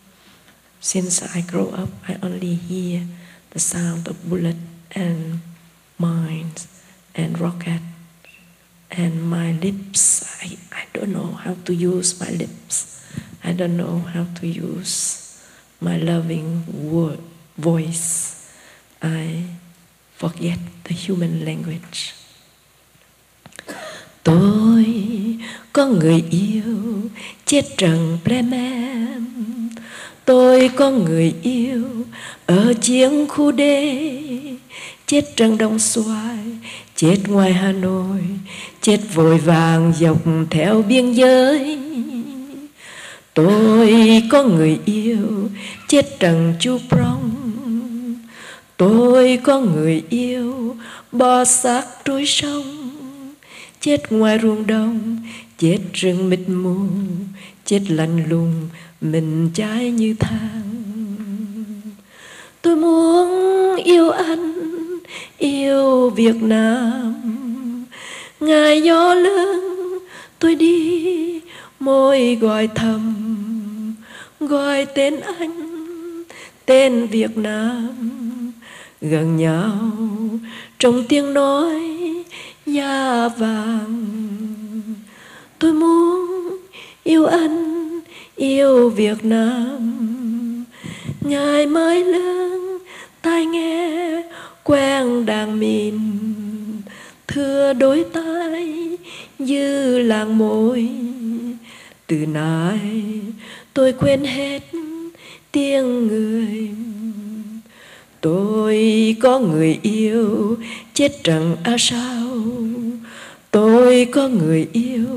[0.82, 3.06] Since I grow up, I only hear
[3.52, 4.58] the sound of bullet
[4.98, 5.46] and
[6.00, 6.66] mines
[7.14, 7.86] and rocket.
[8.90, 13.06] And my lips, I, I don't know how to use my lips.
[13.44, 15.38] I don't know how to use
[15.80, 17.22] my loving word,
[17.62, 18.50] voice.
[19.04, 19.46] I
[20.18, 22.18] forget the human language.
[24.24, 24.86] Tôi
[25.74, 27.10] có người yêu
[27.46, 29.61] chết trần Bremen
[30.26, 31.84] Tôi có người yêu
[32.46, 34.08] ở chiến khu đê
[35.08, 36.38] Chết trăng Đông Xoài,
[36.96, 38.20] chết ngoài Hà Nội
[38.82, 40.18] Chết vội vàng dọc
[40.50, 41.80] theo biên giới.
[43.34, 43.94] Tôi
[44.32, 45.50] có người yêu
[45.88, 47.32] chết trần Chu Prong.
[48.78, 50.76] Tôi có người yêu
[51.12, 52.92] bò xác trôi sông.
[53.82, 55.18] Chết ngoài ruộng đông
[55.58, 56.78] chết rừng mịt mù
[57.66, 58.70] chết lạnh lùng
[59.02, 60.62] mình trái như than.
[62.62, 63.30] Tôi muốn
[63.84, 64.54] yêu anh,
[65.38, 67.14] yêu Việt Nam.
[68.40, 69.60] Ngài gió lớn,
[70.40, 71.42] tôi đi
[71.80, 73.16] môi gọi thầm,
[74.40, 76.24] gọi tên anh,
[76.66, 77.90] tên Việt Nam.
[79.02, 79.92] Gần nhau,
[80.80, 81.82] trong tiếng nói
[82.66, 84.08] da vàng.
[85.60, 86.58] Tôi muốn
[87.04, 87.82] yêu anh
[88.42, 90.66] yêu Việt Nam.
[91.22, 92.78] Ngài mới lớn,
[93.22, 94.24] tai nghe
[94.64, 96.00] quen đàn mìn.
[97.28, 98.98] Thưa đối tai
[99.40, 100.90] như làng môi.
[102.08, 102.80] Từ nay
[103.74, 104.62] tôi quên hết
[105.52, 106.70] tiếng người.
[108.22, 108.78] Tôi
[109.22, 110.58] có người yêu,
[110.94, 112.28] chết chẳng à sao?
[113.52, 115.08] Tôi có người yêu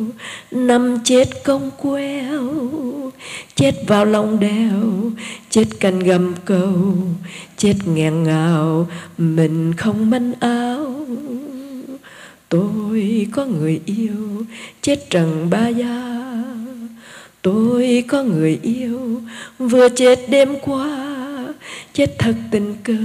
[0.51, 2.42] nằm chết công queo.
[3.55, 5.11] Chết vào lòng đèo
[5.51, 6.97] chết cành gầm cầu.
[7.57, 11.07] Chết nghẹn ngào, mình không manh áo.
[12.49, 14.44] Tôi có người yêu,
[14.83, 16.14] chết trần ba gia
[17.44, 19.23] tôi có người yêu,
[19.59, 21.09] vừa chết đêm qua.
[21.92, 22.97] Chết thật tình cờ,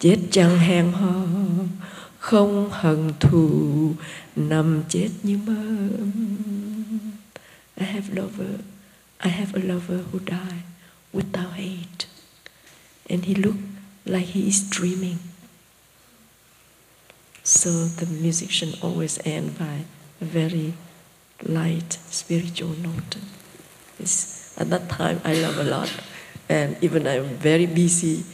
[0.00, 1.14] chết chẳng hẹn hò.
[2.18, 3.50] Không hận thù
[4.36, 5.54] nằm chết như mơ.
[7.76, 8.60] I have lover
[9.24, 10.64] I have a lover who died
[11.12, 12.06] without hate.
[13.08, 13.64] And he looked
[14.04, 15.18] like he is dreaming.
[17.42, 19.84] So the musician always end by
[20.20, 20.74] a very
[21.42, 23.16] light spiritual note.
[23.98, 25.90] It's, at that time I love a lot.
[26.48, 28.24] And even I'm very busy.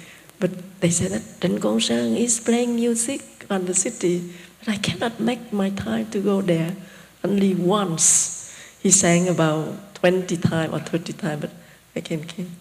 [0.41, 3.21] But they said that Trần Công Sang is playing music
[3.51, 6.77] on the city, but I cannot make my time to go there.
[7.25, 11.51] Only once he sang about 20 times or 30 times, but
[11.97, 12.57] I can come,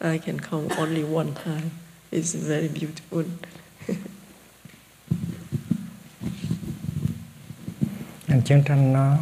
[0.00, 1.70] I can come only one time.
[2.10, 3.24] It's very beautiful.
[8.44, 9.16] chiến tranh nó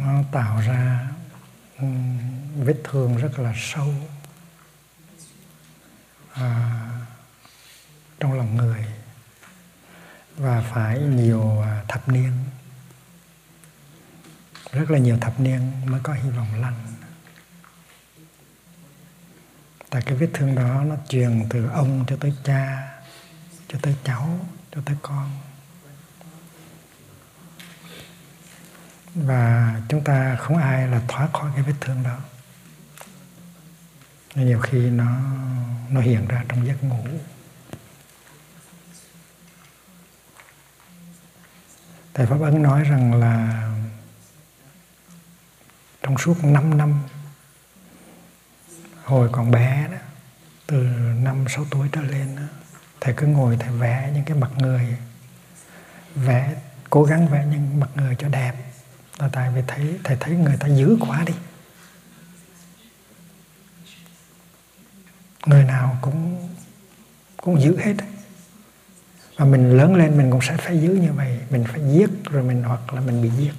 [0.00, 1.08] nó tạo ra
[1.80, 2.18] um,
[2.64, 3.94] vết thương rất là sâu
[6.32, 6.80] à,
[8.20, 8.84] trong lòng người
[10.36, 12.32] và phải nhiều à, thập niên.
[14.72, 16.74] Rất là nhiều thập niên mới có hy vọng lành.
[19.90, 22.92] Tại cái vết thương đó nó truyền từ ông cho tới cha,
[23.68, 25.30] cho tới cháu, cho tới con.
[29.14, 32.18] Và chúng ta không ai là thoát khỏi cái vết thương đó.
[34.34, 35.20] Nhiều khi nó
[35.90, 37.04] nó hiện ra trong giấc ngủ.
[42.14, 43.62] Thầy pháp ấn nói rằng là
[46.02, 47.02] trong suốt 5 năm
[49.04, 49.98] hồi còn bé đó
[50.66, 50.76] từ
[51.22, 52.42] năm sáu tuổi trở lên đó,
[53.00, 54.96] thầy cứ ngồi thầy vẽ những cái mặt người
[56.14, 56.54] vẽ
[56.90, 58.54] cố gắng vẽ những mặt người cho đẹp.
[59.18, 61.34] Là tại vì thấy thầy thấy người ta dữ quá đi.
[65.46, 66.48] Người nào cũng
[67.36, 67.94] cũng giữ hết
[69.36, 71.38] và mình lớn lên mình cũng sẽ phải giữ như vậy.
[71.50, 73.52] Mình phải giết rồi mình hoặc là mình bị giết.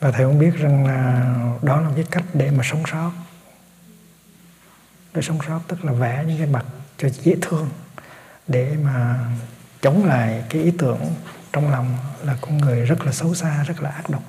[0.00, 3.12] Và thầy cũng biết rằng là đó là cái cách để mà sống sót.
[5.14, 6.64] Để sống sót tức là vẽ những cái mặt
[6.98, 7.70] cho dễ thương
[8.46, 9.26] để mà
[9.82, 11.00] chống lại cái ý tưởng
[11.52, 14.22] trong lòng là con người rất là xấu xa, rất là ác độc.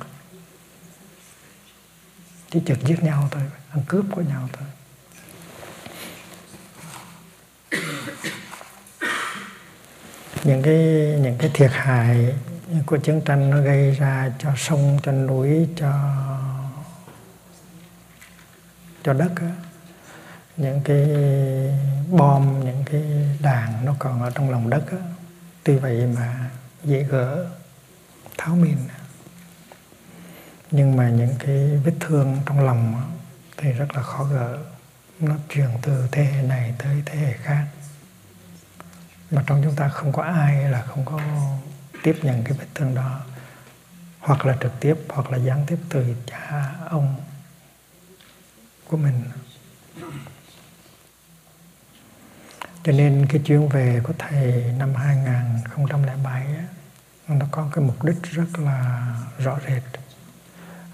[2.49, 4.67] Chỉ trực giết nhau thôi, ăn cướp của nhau thôi.
[10.49, 10.75] Những cái
[11.21, 12.35] những cái thiệt hại
[12.85, 15.91] của chiến tranh nó gây ra cho sông, cho núi, cho
[19.03, 19.51] cho đất á.
[20.57, 21.07] những cái
[22.11, 23.01] bom, những cái
[23.39, 24.97] đạn nó còn ở trong lòng đất á.
[25.63, 26.49] tuy vậy mà
[26.83, 27.45] dễ gỡ,
[28.37, 28.77] tháo mìn
[30.71, 33.01] nhưng mà những cái vết thương trong lòng
[33.57, 34.57] thì rất là khó gỡ
[35.19, 37.65] nó truyền từ thế hệ này tới thế hệ khác
[39.31, 41.19] mà trong chúng ta không có ai là không có
[42.03, 43.21] tiếp nhận cái vết thương đó.
[44.19, 47.15] Hoặc là trực tiếp, hoặc là gián tiếp từ cha, ông
[48.87, 49.23] của mình.
[52.83, 56.45] Cho nên cái chuyến về của thầy năm 2007
[57.27, 59.07] nó có cái mục đích rất là
[59.39, 59.83] rõ rệt,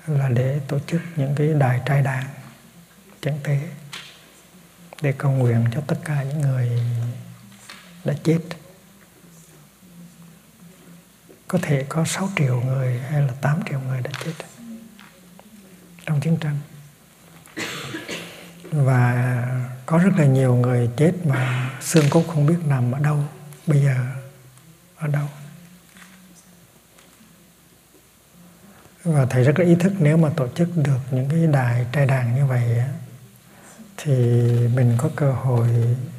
[0.08, 2.24] là để tổ chức những cái đài trai đàn
[3.22, 3.60] chẳng tế,
[5.02, 6.82] để cầu nguyện cho tất cả những người
[8.06, 8.39] đã chết.
[11.47, 14.34] Có thể có 6 triệu người hay là 8 triệu người đã chết
[16.06, 16.58] trong chiến tranh.
[18.72, 19.45] Và
[19.86, 23.24] có rất là nhiều người chết mà xương cốt không biết nằm ở đâu,
[23.68, 23.95] bây giờ
[24.97, 25.28] ở đâu.
[29.03, 32.06] Và thầy rất là ý thức nếu mà tổ chức được những cái đài, trai
[32.06, 32.84] đàn như vậy
[33.98, 34.14] thì
[34.76, 35.68] mình có cơ hội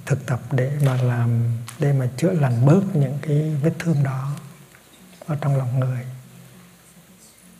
[0.06, 1.44] thực tập để mà làm,
[1.78, 4.30] để mà chữa lành bớt những cái vết thương đó
[5.26, 6.04] ở trong lòng người.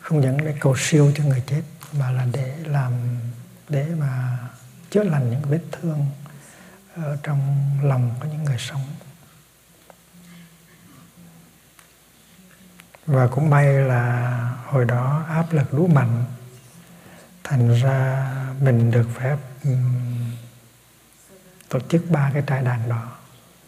[0.01, 1.63] Không những để cầu siêu cho người chết,
[1.93, 2.93] mà là để làm,
[3.69, 4.39] để mà
[4.91, 6.07] chữa lành những vết thương
[6.97, 8.83] ở trong lòng của những người sống.
[13.07, 16.25] Và cũng may là hồi đó áp lực đủ mạnh,
[17.45, 19.37] thành ra mình được phép
[21.69, 23.13] tổ chức ba cái trại đàn đó.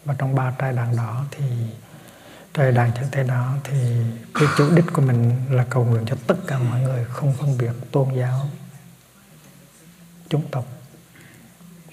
[0.05, 1.45] Và trong ba trại đàn đó thì,
[2.53, 4.01] trại đàn chân tế đó thì
[4.33, 7.57] cái chủ đích của mình là cầu nguyện cho tất cả mọi người không phân
[7.57, 8.49] biệt tôn giáo,
[10.29, 10.65] chủng tộc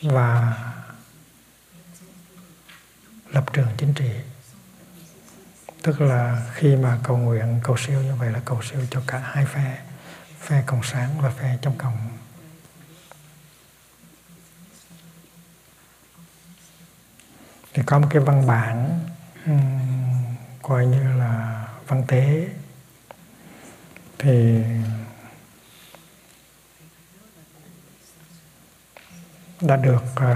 [0.02, 0.56] và
[3.30, 4.10] lập trường chính trị.
[5.82, 9.18] Tức là khi mà cầu nguyện, cầu siêu như vậy là cầu siêu cho cả
[9.18, 9.78] hai phe
[10.40, 12.15] phe cộng sản và phe trong cộng.
[17.76, 19.00] Thì có một cái văn bản
[19.46, 22.48] um, coi như là văn tế.
[24.18, 24.64] Thì
[29.60, 30.26] đã được uh,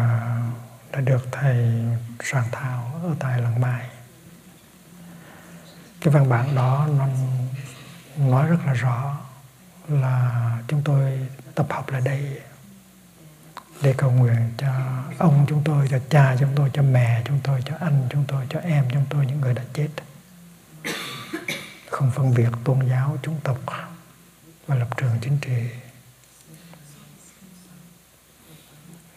[0.93, 1.85] đã được thầy
[2.23, 3.89] soạn thảo ở tại làng mai.
[6.01, 7.09] Cái văn bản đó nó
[8.17, 9.21] nói rất là rõ
[9.89, 12.41] là chúng tôi tập hợp lại đây
[13.83, 14.69] để cầu nguyện cho
[15.19, 18.47] ông chúng tôi, cho cha chúng tôi, cho mẹ chúng tôi, cho anh chúng tôi,
[18.49, 19.89] cho em chúng tôi, những người đã chết.
[21.91, 23.59] Không phân biệt tôn giáo, chủng tộc
[24.67, 25.71] và lập trường chính trị.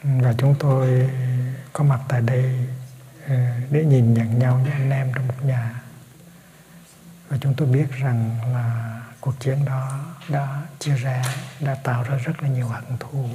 [0.03, 1.09] Và chúng tôi
[1.73, 2.67] có mặt tại đây
[3.27, 3.35] ờ,
[3.71, 5.81] để nhìn nhận nhau như anh em trong một nhà.
[7.29, 9.99] Và chúng tôi biết rằng là cuộc chiến đó
[10.29, 11.23] đã chia rẽ,
[11.59, 13.29] đã tạo ra rất là nhiều hận thù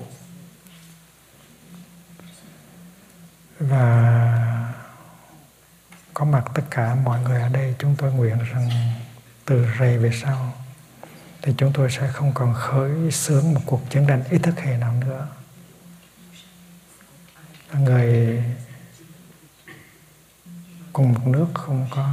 [3.58, 4.74] và
[6.14, 8.70] có mặt tất cả mọi người ở đây, chúng tôi nguyện rằng
[9.44, 10.54] từ rày về sau
[11.42, 14.76] thì chúng tôi sẽ không còn khởi xướng một cuộc chiến tranh ý thức hệ
[14.76, 15.28] nào nữa.
[17.72, 18.42] Người
[20.92, 22.08] cùng một nước không có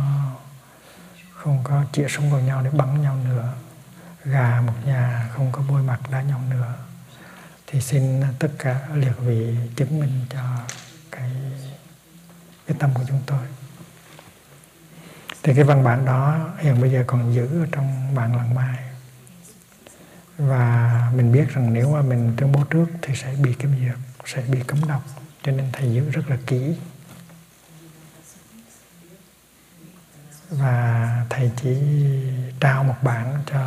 [1.33, 3.53] không có chĩa súng vào nhau để bắn nhau nữa,
[4.23, 6.73] gà một nhà không có bôi mặt đá nhau nữa,
[7.67, 10.39] thì xin tất cả liệt vị chứng minh cho
[12.67, 13.39] cái tâm của chúng tôi.
[15.43, 18.77] Thì cái văn bản đó hiện bây giờ còn giữ ở trong bản lần mai.
[20.37, 23.97] Và mình biết rằng nếu mà mình tuyên bố trước thì sẽ bị kiểm việc,
[24.25, 25.03] sẽ bị cấm đọc.
[25.43, 26.75] Cho nên thầy giữ rất là kỹ.
[30.49, 31.77] Và thầy chỉ
[32.59, 33.59] trao một bản cho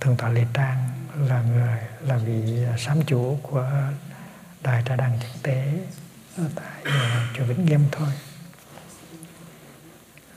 [0.00, 3.70] thượng tọa lê trang là người là vị sám chủ của
[4.62, 5.78] đài trà đăng thực tế
[6.38, 8.08] ở tại ờ, chùa Vĩnh Nghiêm thôi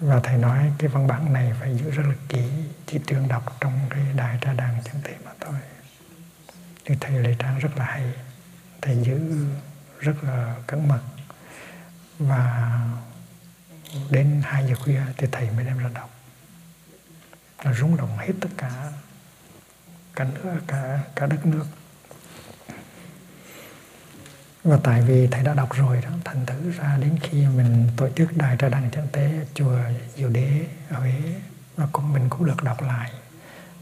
[0.06, 2.44] và thầy nói cái văn bản này phải giữ rất là kỹ,
[2.86, 5.56] chỉ tương đọc trong cái đài trà đàn chẳng thể mà thôi.
[6.86, 8.14] Thì thầy lệ trang rất là hay,
[8.82, 9.48] thầy giữ
[10.00, 11.02] rất là cẩn mật.
[12.20, 12.80] Và
[14.10, 16.10] đến hai giờ khuya thì thầy mới đem ra đọc.
[17.64, 18.92] Là rung động hết tất cả
[20.16, 21.66] cả nước, cả cả đất nước
[24.66, 28.10] và tại vì thầy đã đọc rồi đó, thành thử ra đến khi mình tổ
[28.16, 29.78] chức đại tra đăng chân tế, chùa
[30.16, 31.22] diệu đế ở huế,
[31.76, 33.12] và cũng mình cũng được đọc lại.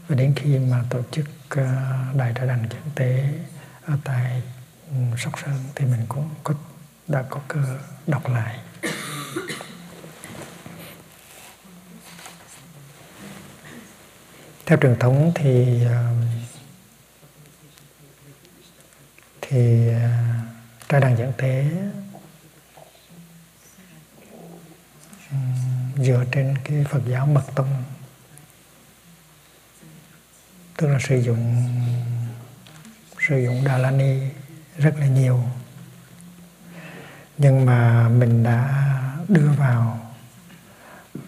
[0.08, 3.28] Và đến khi mà tổ chức ờ, đại tra đăng chân tế
[3.84, 4.42] ở tại
[4.90, 6.54] ừ, sóc sơn thì mình cũng có,
[7.08, 8.58] đã có cơ đọc lại.
[14.66, 16.12] Theo truyền thống thì ờ,
[19.40, 20.10] thì ờ,
[20.88, 21.70] trai đàn dẫn thế
[25.96, 27.84] dựa trên cái Phật giáo mật tông.
[30.76, 31.64] Tức là sử dụng
[33.28, 34.20] sử dụng Đà La Ni
[34.78, 35.44] rất là nhiều.
[37.38, 38.84] Nhưng mà mình đã
[39.28, 40.12] đưa vào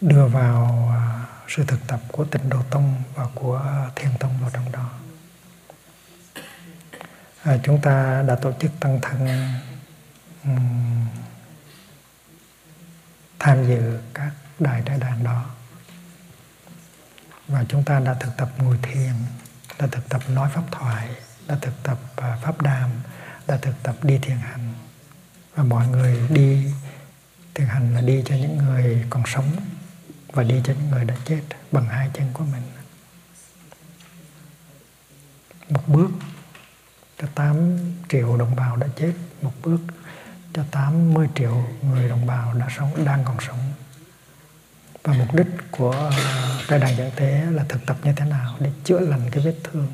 [0.01, 4.51] đưa vào à, sự thực tập của tịnh độ tông và của thiền tông vào
[4.53, 4.91] trong đó
[7.47, 9.29] à, chúng ta đã tổ chức tăng thân
[10.45, 11.07] um,
[13.39, 15.45] tham dự các đại đại đàn đó.
[17.49, 19.13] Và chúng ta đã thực tập ngồi thiền
[19.79, 21.09] đã thực tập nói pháp thoại
[21.47, 22.91] đã thực tập uh, pháp đàm
[23.47, 24.75] đã thực tập đi thiền hành.
[25.55, 26.73] Và mọi người đi
[27.55, 29.57] thiền hành là đi cho những người còn sống
[30.33, 31.43] và đi cho những người đã chết
[31.73, 32.63] bằng hai chân của mình.
[35.69, 36.11] Một bước
[37.19, 39.13] cho 8 triệu đồng bào đã chết
[39.43, 39.81] một bước.
[40.53, 43.59] Cho 80 triệu người đồng bào đã sống, đang còn sống.
[45.03, 46.13] Và mục đích của
[46.69, 49.55] đại đàn dẫn tế là thực tập như thế nào để chữa lành cái vết
[49.65, 49.89] thương.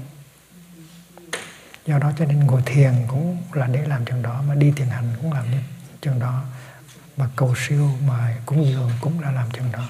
[1.87, 4.89] Do đó cho nên ngồi thiền cũng là để làm trường đó, mà đi thiền
[4.89, 5.59] hành cũng làm như
[6.01, 6.45] trường đó.
[7.17, 9.89] Và cầu siêu, mà cúng dường cũng là làm trường đó.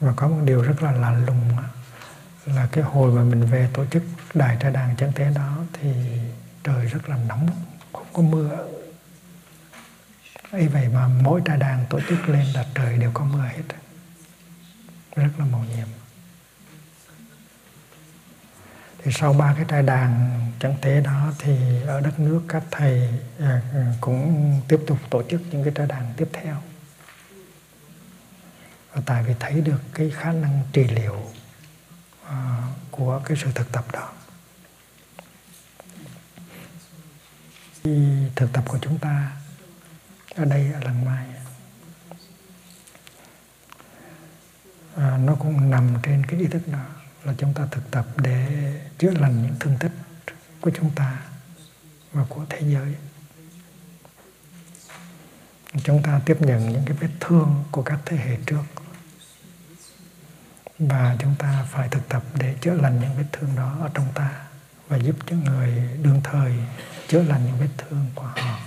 [0.00, 1.62] Và có một điều rất là lạ lùng đó
[2.46, 4.02] là cái hồi mà mình về tổ chức
[4.34, 5.90] đài tra đàn chân thế đó thì
[6.64, 7.48] trời rất là nóng,
[7.92, 8.66] không có mưa.
[10.50, 13.62] Ấy vậy mà mỗi trà đàn tổ chức lên là trời đều có mưa hết.
[15.16, 15.86] Rất là màu nhiệm.
[19.02, 23.08] Thì sau ba cái trai đàn chẳng tế đó thì ở đất nước các thầy
[23.40, 23.62] à,
[24.00, 26.56] cũng tiếp tục tổ chức những cái trai đàn tiếp theo.
[28.92, 31.30] Và tại vì thấy được cái khả năng trị liệu
[32.90, 34.12] của cái sự thực tập đó.
[38.36, 39.32] Thực tập của chúng ta
[40.34, 41.26] ở đây ở lần mai
[44.96, 46.84] à, nó cũng nằm trên cái ý thức đó
[47.24, 49.92] là chúng ta thực tập để chữa lành những thương tích
[50.60, 51.22] của chúng ta
[52.12, 52.94] và của thế giới.
[55.84, 58.62] Chúng ta tiếp nhận những cái vết thương của các thế hệ trước
[60.78, 64.06] và chúng ta phải thực tập để chữa lành những vết thương đó ở trong
[64.14, 64.30] ta
[64.88, 65.72] và giúp cho người
[66.02, 66.52] đương thời
[67.08, 68.58] chữa lành những vết thương của họ.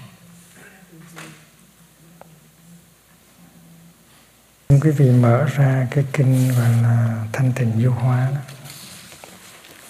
[4.70, 8.42] Quý vị mở ra cái kinh gọi là thanh tịnh du hóa đó.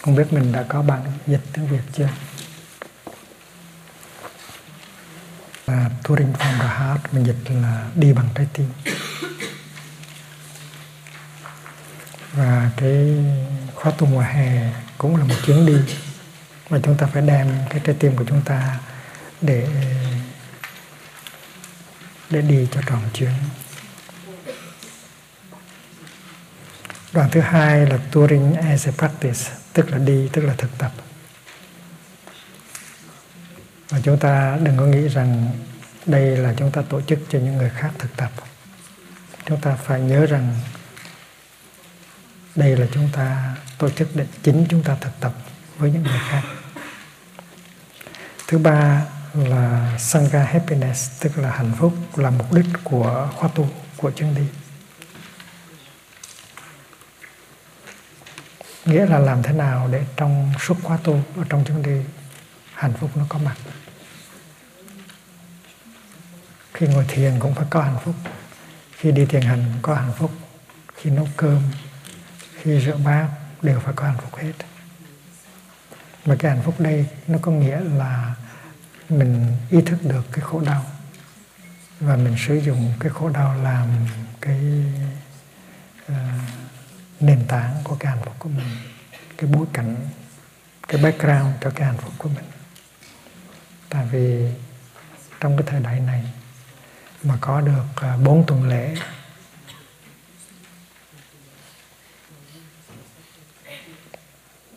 [0.02, 2.10] Không biết mình đã có bản dịch tiếng Việt chưa?
[5.68, 8.70] Là Touring from the Heart, mình dịch là đi bằng trái tim
[12.34, 13.26] và cái
[13.76, 15.96] khóa tu mùa hè cũng là một chuyến đi
[16.70, 18.80] mà chúng ta phải đem cái trái tim của chúng ta
[19.42, 19.68] để
[22.30, 23.32] để đi cho tròn chuyến.
[27.14, 30.92] Đoạn thứ hai là touring as a practice tức là đi, tức là thực tập.
[33.90, 35.52] Và chúng ta đừng có nghĩ rằng
[36.06, 38.32] đây là chúng ta tổ chức cho những người khác thực tập.
[39.46, 40.56] Chúng ta phải nhớ rằng
[42.56, 45.34] đây là chúng ta tổ chức định chính chúng ta thực tập
[45.78, 46.42] với những người khác.
[48.48, 53.70] Thứ ba là sangha happiness, tức là hạnh phúc, là mục đích của khóa tu
[53.98, 54.44] của chân đi.
[58.86, 62.02] Nghĩa là làm thế nào để trong suốt khóa tu, ở trong chân đi,
[62.74, 63.56] hạnh phúc nó có mặt.
[66.74, 68.16] Khi ngồi thiền cũng phải có hạnh phúc.
[68.98, 70.32] Khi đi thiền hành có hạnh phúc.
[70.96, 71.62] Khi nấu cơm
[72.62, 73.28] khi rửa bát
[73.62, 74.54] đều phải có hạnh phúc hết.
[76.26, 78.36] Mà cái hạnh phúc đây nó có nghĩa là
[79.10, 80.86] mình ý thức được cái khổ đau.
[82.00, 83.88] Và mình sử dụng cái khổ đau làm
[84.42, 84.84] cái
[86.12, 86.16] uh,
[87.20, 88.68] nền tảng của cái hạnh phúc của mình
[89.38, 89.96] cái bối cảnh
[90.88, 92.46] cái background cho cái hạnh phúc của mình.
[93.90, 94.52] Tại vì
[95.40, 96.24] trong cái thời đại này
[97.24, 98.96] mà có được ờ, bốn tuần lễ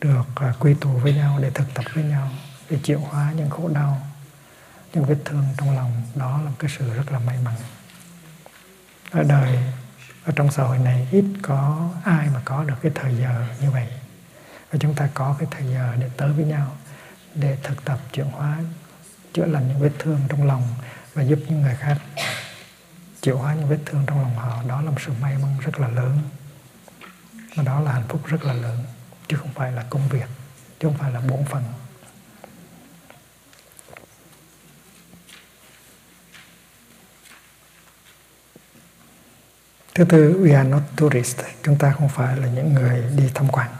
[0.02, 2.30] được à, quy tụ với nhau để thực tập với nhau,
[2.70, 4.06] để chịu hóa những khổ đau,
[4.94, 6.02] những vết thương trong lòng.
[6.14, 7.54] Đó là một cái sự rất là may mắn.
[9.10, 9.58] Ở đời,
[10.24, 13.70] ở trong xã hội này ít có ai mà có được cái thời giờ như
[13.70, 13.88] vậy.
[14.70, 16.76] Và chúng ta có cái thời giờ để tới với nhau,
[17.34, 18.58] để thực tập, chuyển hóa,
[19.32, 20.68] chữa lành những vết thương trong lòng
[21.14, 21.98] và giúp những người khác
[23.20, 24.62] chịu hóa những vết thương trong lòng họ.
[24.68, 26.18] Đó là một sự may mắn rất là lớn.
[27.56, 28.84] Và đó là hạnh phúc rất là lớn
[29.32, 30.26] chứ không phải là công việc
[30.80, 31.64] chứ không phải là bổn phận
[39.94, 41.44] Thứ tư, we are not tourists.
[41.62, 43.70] Chúng ta không phải là những người đi tham quan.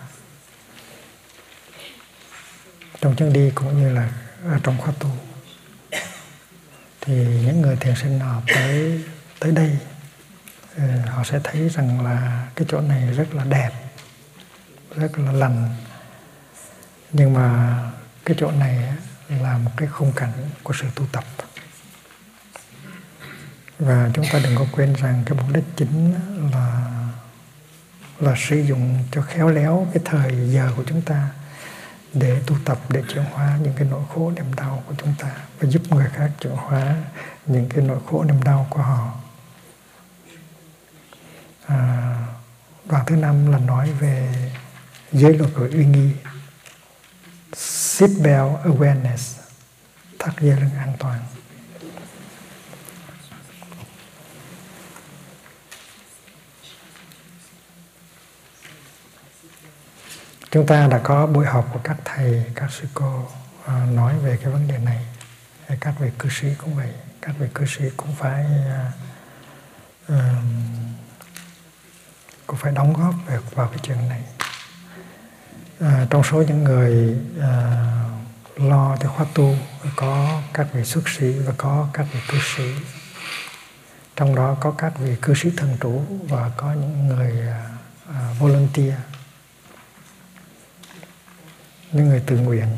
[3.01, 4.13] Trong chuyến đi cũng như là
[4.45, 5.11] ở trong khóa tu
[7.01, 7.15] thì
[7.47, 9.05] những người thiền sinh họ tới
[9.41, 9.79] tới đây
[10.77, 13.82] ờ, họ sẽ thấy rằng là cái chỗ này rất là đẹp
[14.97, 15.68] rất là lành.
[17.12, 17.78] Nhưng mà
[18.24, 18.93] cái chỗ này
[19.28, 20.32] là một cái khung cảnh
[20.62, 21.24] của sự tu tập.
[23.78, 26.14] Và chúng ta đừng có quên rằng cái mục đích chính
[26.53, 26.93] là
[28.20, 31.28] là sử dụng cho khéo léo cái thời giờ của chúng ta
[32.12, 35.30] để tu tập để chuyển hóa những cái nỗi khổ niềm đau của chúng ta
[35.61, 36.97] và giúp người khác chuyển hóa
[37.47, 39.12] những cái nỗi khổ niềm đau của họ.
[41.66, 42.16] À,
[42.84, 44.32] đoạn thứ năm là nói về
[45.13, 46.11] giới luật của uy nghi
[47.53, 49.41] seatbelt awareness
[50.19, 51.19] thắt dây lưng an toàn.
[60.51, 63.29] Chúng ta đã có buổi họp của các thầy các sư cô
[63.67, 65.07] à, nói về cái vấn đề này.
[65.81, 66.93] Các vị cư sĩ cũng vậy.
[67.21, 68.47] Các vị cư sĩ cũng phải
[70.13, 70.17] uh,
[72.47, 73.15] cũng phải đóng góp
[73.55, 74.23] vào cái chuyện này
[75.83, 77.85] à, trong số những người à,
[78.57, 79.55] lo cho khóa tu
[79.97, 82.64] có các vị xuất sĩ và có các vị cư sĩ.
[84.16, 87.68] Trong đó có các vị cư sĩ thần chủ và có những người à,
[88.14, 88.95] à, volunteer.
[91.93, 92.68] Những người tự nguyện.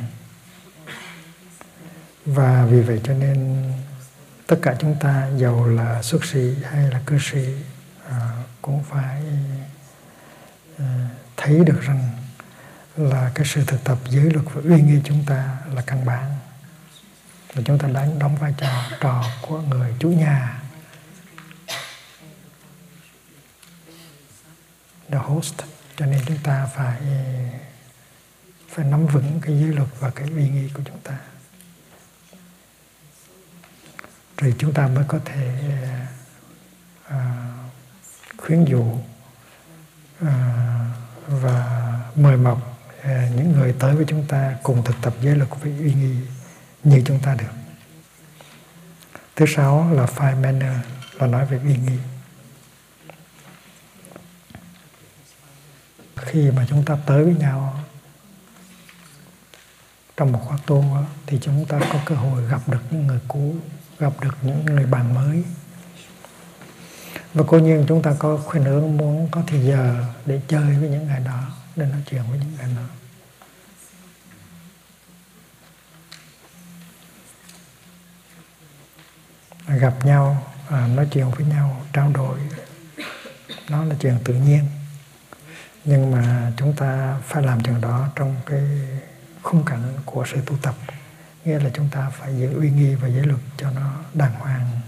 [2.27, 3.65] Và vì vậy cho nên
[4.47, 7.55] tất cả chúng ta giàu là xuất sĩ hay là cư sĩ
[8.11, 8.31] à,
[8.63, 9.23] cũng phải
[10.79, 12.14] à, thấy được rằng
[12.97, 16.37] là cái sự thực tập giới luật và uy nghi chúng ta là căn bản.
[17.55, 20.63] Và chúng ta đang đóng vai trò trò của người chủ nhà.
[25.09, 25.55] The host.
[25.97, 27.01] Cho nên chúng ta phải
[28.69, 31.19] phải nắm vững cái giới luật và cái uy nghi của chúng ta.
[34.37, 35.71] Rồi chúng ta mới có thể
[37.05, 37.53] à,
[38.37, 38.99] khuyến dụ
[40.21, 40.65] à,
[41.27, 42.74] và mời mọc
[43.05, 46.17] à, những người tới với chúng ta cùng thực tập giới luật với uy nghi
[46.85, 47.53] như chúng ta được.
[49.37, 50.77] Thứ sáu là five manner
[51.15, 51.99] là nói về uy nghi.
[56.17, 57.81] Khi mà chúng ta tới với nhau
[60.17, 60.85] trong một khóa tu
[61.27, 63.55] thì chúng ta có cơ hội gặp được những người cũ
[63.99, 65.45] gặp được những người bạn mới.
[67.35, 70.89] Và cố nhiên chúng ta có khuyên hướng muốn có thời giờ để chơi với
[70.89, 72.89] những người đó để nói chuyện với những người đó
[79.69, 82.39] gặp nhau à, nói chuyện với nhau trao đổi
[83.69, 84.65] nó là chuyện tự nhiên.
[85.85, 88.63] Nhưng mà chúng ta phải làm chuyện đó trong cái
[89.43, 90.75] khung cảnh của sự tu tập.
[91.45, 94.81] Nghĩa là chúng ta phải giữ uy nghi và giới luật cho nó đàng hoàng.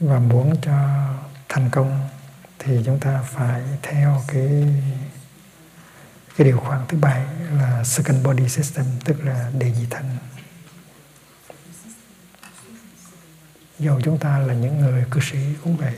[0.00, 1.08] Và muốn cho
[1.48, 2.08] thành công
[2.58, 4.64] thì chúng ta phải theo cái
[6.36, 10.16] cái điều khoản thứ bảy là second body system, tức là đề nhị thân
[13.78, 15.94] dù chúng ta là những người cư sĩ cũng vậy.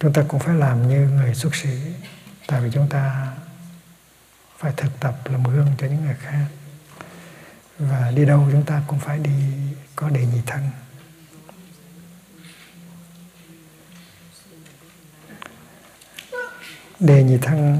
[0.00, 1.78] Chúng ta cũng phải làm như người xuất sĩ,
[2.46, 3.34] tại vì chúng ta
[4.58, 6.46] phải thực tập làm gương cho những người khác.
[7.78, 9.32] Và đi đâu chúng ta cũng phải đi
[9.96, 10.70] có đề nhị thân
[17.00, 17.78] đề nhị thân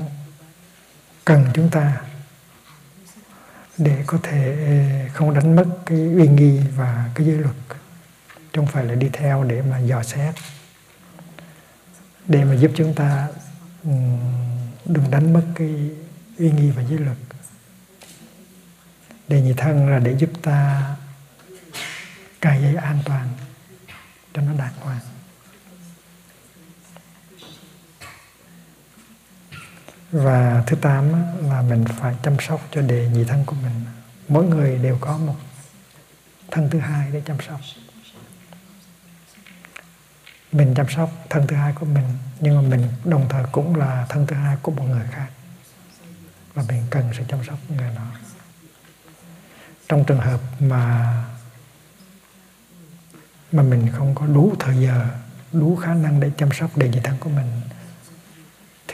[1.25, 2.01] cần chúng ta
[3.79, 7.55] để có thể ờ, không đánh mất cái uy nghi và cái giới luật,
[8.29, 10.35] chứ không phải là đi theo để mà dò xét.
[12.27, 13.29] Để mà giúp chúng ta
[13.85, 13.91] ừ,
[14.85, 15.91] đừng đánh mất cái
[16.39, 17.17] uy nghi và giới luật.
[19.29, 20.83] Đề nhị thân là để giúp ta
[22.41, 23.29] cài dây an toàn
[24.35, 25.01] cho nó đàng hoàng.
[30.15, 31.13] Và thứ tám
[31.51, 33.85] là mình phải chăm sóc cho đề nhị thân của mình.
[34.29, 35.35] Mỗi người đều có một
[36.51, 37.61] thân thứ hai để chăm sóc.
[40.53, 42.05] Mình chăm sóc thân thứ hai của mình,
[42.41, 45.29] nhưng mà mình đồng thời cũng là thân thứ hai của một người khác.
[46.55, 48.07] Và mình cần sự chăm sóc người đó.
[49.89, 51.25] Trong trường hợp mà
[53.53, 55.07] mà mình không có đủ thời giờ,
[55.53, 57.61] đủ khả năng để chăm sóc đề nhị thân của mình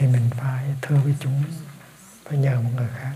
[0.01, 1.44] thì mình phải thưa với chúng
[2.24, 3.12] phải nhờ một người khác.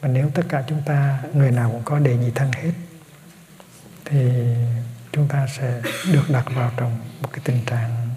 [0.00, 2.72] Và nếu tất cả chúng ta, người nào cũng có đề nhị thân hết,
[4.04, 4.44] thì
[5.12, 8.08] chúng ta sẽ được đặt vào trong một cái tình trạng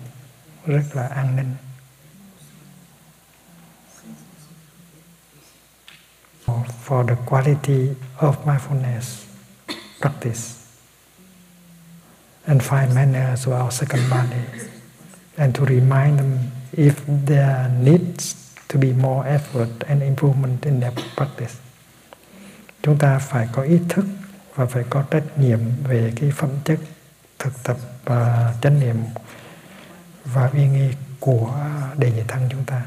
[0.66, 1.56] rất là an ninh.
[6.88, 9.24] For the quality of mindfulness
[10.02, 10.61] practice
[12.48, 14.42] and find manners as our second body,
[15.38, 16.40] and to remind them
[16.72, 16.94] if
[17.26, 18.36] there needs
[18.68, 21.56] to be more effort and improvement in their practice.
[22.84, 24.06] Chúng ta phải có ý thức
[24.56, 26.80] và phải có trách nhiệm về cái phẩm chất
[27.40, 28.98] thực tập và chánh niệm
[30.26, 30.90] và uy nghi
[31.20, 31.54] của
[31.98, 32.82] đề nhị thân chúng ta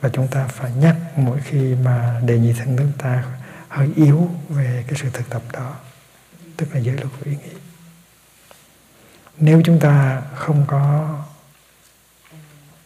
[0.00, 3.24] và chúng ta phải nhắc mỗi khi mà đề nhị thân chúng ta
[3.68, 5.76] hơi yếu về cái sự thực tập đó,
[6.56, 7.52] tức là giới luật uy nghi
[9.40, 11.14] nếu chúng ta không có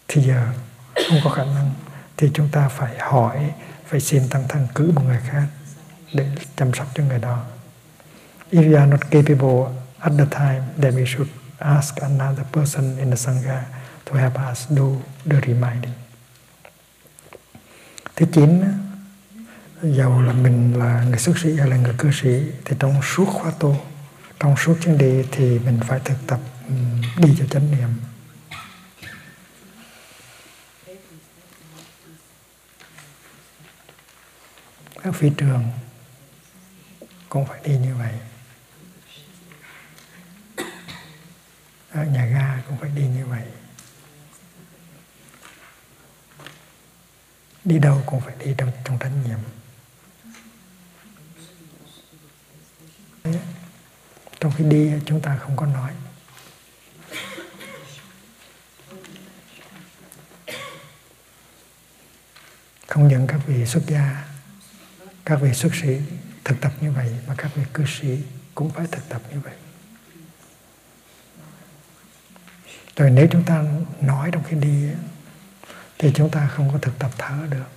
[0.08, 0.46] thì giờ
[0.94, 1.70] không có khả năng,
[2.16, 3.52] thì chúng ta phải hỏi,
[3.86, 5.46] phải xin tăng thân cứ một người khác
[6.14, 6.26] để
[6.56, 7.42] chăm sóc cho người đó.
[8.50, 11.28] If you are not capable at the time, then we should
[11.58, 13.62] ask another person in the sangha
[14.04, 14.84] to help us do
[15.30, 15.92] the reminding.
[18.16, 18.64] Thứ chín,
[19.82, 23.24] dầu là mình là người xuất sĩ hay là người cư sĩ, thì trong suốt
[23.24, 23.76] khóa tu
[24.42, 26.74] trong suốt chuyến đi thì mình phải thực tập ừ,
[27.16, 27.88] đi cho chánh niệm.
[35.02, 35.64] Các phi trường
[37.28, 38.14] cũng phải đi như vậy.
[41.90, 43.44] Ở nhà ga cũng phải đi như vậy.
[47.64, 49.38] Đi đâu cũng phải đi trong trong trách nhiệm
[54.42, 55.92] trong khi đi, chúng ta không có nói.
[62.86, 64.24] Không những các vị xuất gia,
[65.24, 65.98] các vị xuất sĩ
[66.44, 68.18] thực tập như vậy, mà các vị cư sĩ
[68.54, 69.54] cũng phải thực tập như vậy.
[72.96, 73.64] Rồi nếu chúng ta
[74.00, 74.88] nói trong khi đi,
[75.98, 77.70] thì chúng ta không có thực tập thở được.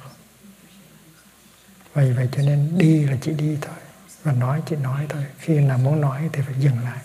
[1.93, 3.84] Vậy vậy cho nên đi là chỉ đi thôi
[4.26, 6.99] và nói chỉ nói thôi, khi nào muốn nói thì phải dừng lại.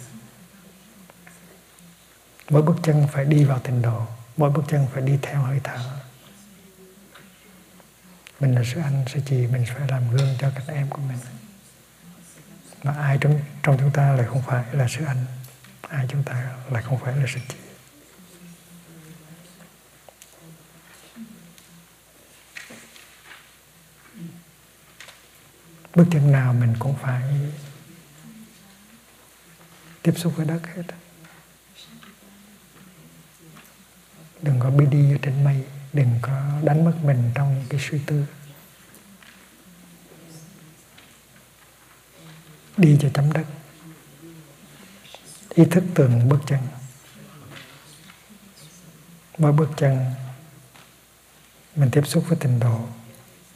[2.51, 4.07] Mỗi bước chân phải đi vào tình độ,
[4.37, 5.79] mỗi bước chân phải đi theo hơi thở.
[8.41, 11.19] Mình là sư anh, sư chị, mình phải làm gương cho các em của mình.
[12.83, 15.25] Mà ai trong trong chúng ta lại không phải là sư anh,
[15.89, 17.57] ai chúng ta lại không phải là sư chị?
[25.95, 27.23] Bước chân nào mình cũng phải
[30.03, 30.83] tiếp xúc với đất hết.
[34.43, 37.99] Đừng có bị đi ở trên mây, đừng có đánh mất mình trong cái suy
[38.07, 38.25] tư.
[42.77, 43.47] Đi cho chấm đất.
[45.55, 46.61] Ý thức từng bước chân.
[49.39, 50.05] Mỗi bước chân
[51.77, 52.89] mình tiếp xúc với tình độ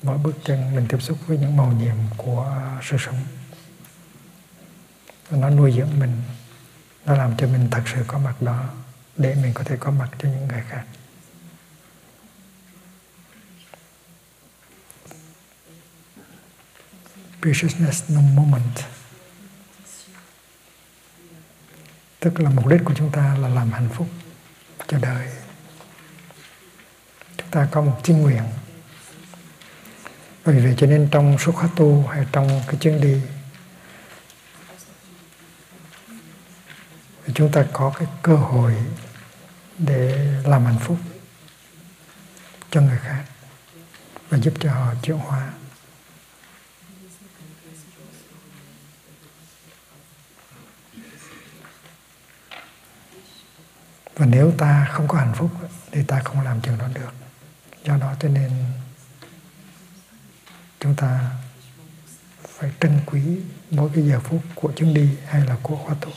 [0.05, 3.21] mỗi bước chân mình tiếp xúc với những màu nhiệm của sự sống.
[5.31, 6.23] Nó nuôi dưỡng mình.
[7.07, 8.65] Nó làm cho mình thật sự có mặt đó
[9.17, 10.85] để mình có thể có mặt cho những người khác.
[17.43, 18.79] Preciousness, no moment.
[22.21, 24.09] Tức là mục đích của chúng ta là làm hạnh phúc
[24.87, 25.29] cho đời.
[27.37, 28.43] Chúng ta có một chính nguyện
[30.53, 33.21] vì vậy cho nên trong suốt khóa tu hay trong cái chuyến đi,
[37.35, 38.75] chúng ta có cái cơ hội
[39.79, 40.99] để làm hạnh phúc
[42.71, 43.25] cho người khác
[44.29, 45.53] và giúp cho họ chuyển hóa.
[54.17, 55.51] Và nếu ta không có hạnh phúc
[55.93, 57.13] thì ta không làm chuyện đó được.
[57.85, 58.51] Do đó cho nên
[60.85, 61.30] chúng ta
[62.49, 63.22] phải trân quý
[63.70, 66.11] mỗi cái giờ phút của chuyến đi hay là của khóa tu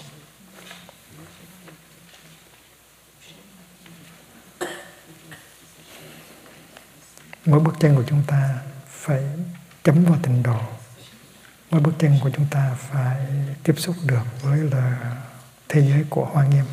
[7.46, 9.24] mỗi bước chân của chúng ta phải
[9.84, 10.60] chấm vào tình độ.
[11.72, 13.28] Mỗi bước chân của chúng ta phải
[13.64, 15.16] tiếp xúc được với là
[15.70, 16.66] thế giới của hoa nghiêm.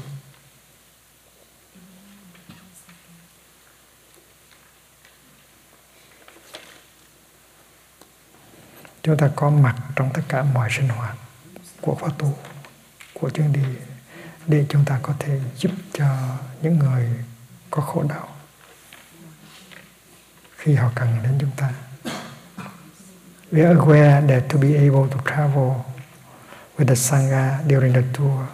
[9.05, 11.17] Chúng ta có mặt trong tất cả mọi sinh hoạt
[11.81, 12.35] của khóa tu,
[13.15, 13.65] của chuyến đi
[14.47, 16.07] để chúng ta có thể giúp cho
[16.63, 17.09] những người
[17.71, 18.29] có khổ đau
[20.57, 21.71] khi họ cần đến chúng ta.
[23.53, 25.85] We are aware that to be able to travel
[26.79, 28.47] with the Sangha during the tour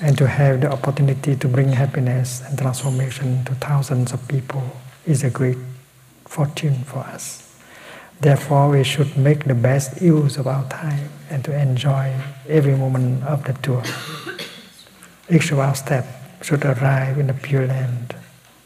[0.00, 4.62] and to have the opportunity to bring happiness and transformation to thousands of people
[5.04, 5.58] is a great
[6.28, 7.47] fortune for us.
[8.20, 12.12] Therefore, we should make the best use of our time and to enjoy
[12.48, 13.82] every moment of the tour.
[15.30, 16.08] Each of our steps
[16.42, 18.16] should arrive in the Pure Land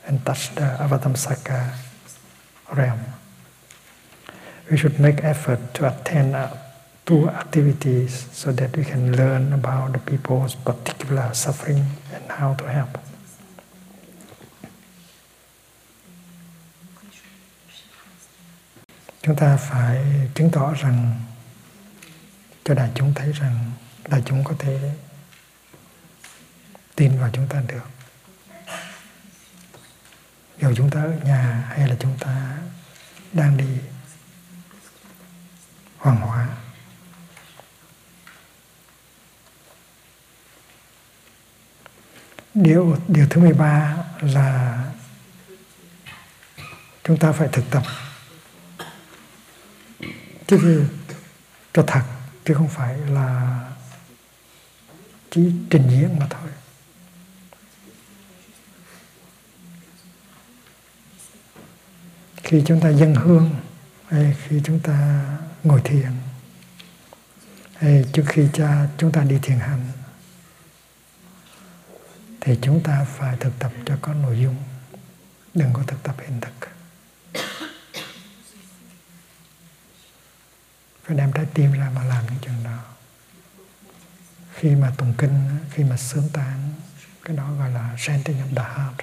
[0.06, 1.74] and touch the Avatamsaka
[2.74, 3.00] realm.
[4.70, 6.32] We should make effort to attend
[7.06, 12.68] to activities so that we can learn about the people's particular suffering and how to
[12.70, 12.96] help.
[19.22, 20.04] Chúng ta phải
[20.34, 21.20] chứng tỏ rằng
[22.64, 23.70] cho đại chúng thấy rằng
[24.08, 24.92] đại chúng có thể
[26.94, 27.82] tin vào chúng ta được.
[30.60, 32.58] Dù chúng ta ở nhà hay là chúng ta
[33.32, 33.78] đang đi
[35.98, 36.48] hoàng hóa.
[42.54, 44.78] Điều điều thứ 13 là
[47.04, 47.82] chúng ta phải thực tập
[50.60, 50.84] chứ
[51.72, 52.02] cho thật,
[52.44, 53.60] chứ không phải là
[55.30, 56.50] chỉ trình diễn mà thôi.
[62.36, 63.50] Khi chúng ta dân hương,
[64.08, 65.24] hay khi chúng ta
[65.64, 66.12] ngồi thiền,
[67.74, 69.86] hay trước khi cha chúng ta đi thiền hành,
[72.40, 74.56] thì chúng ta phải thực tập cho có nội dung.
[75.54, 76.71] Đừng có thực tập hình thực.
[81.04, 82.78] Phải đem trái tim ra mà làm những chuyện đó.
[84.54, 86.72] Khi mà tụng kinh, khi mà sướng tán,
[87.24, 88.96] cái đó gọi là chanting of the heart.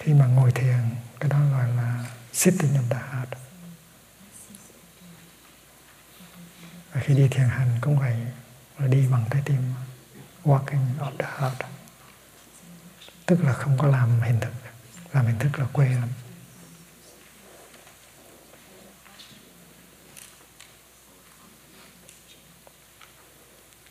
[0.00, 0.80] Khi mà ngồi thiền,
[1.20, 3.28] cái đó gọi là sitting of the heart.
[6.92, 8.16] Và khi đi thiền hành cũng vậy,
[8.78, 9.74] là đi bằng trái tim,
[10.44, 11.56] walking of the heart.
[13.26, 14.52] Tức là không có làm hình thức,
[15.12, 16.08] làm hình thức là quê lắm.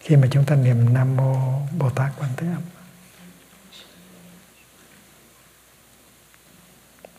[0.09, 2.61] Khi mà chúng ta niệm nam mô bồ tát quan thế âm.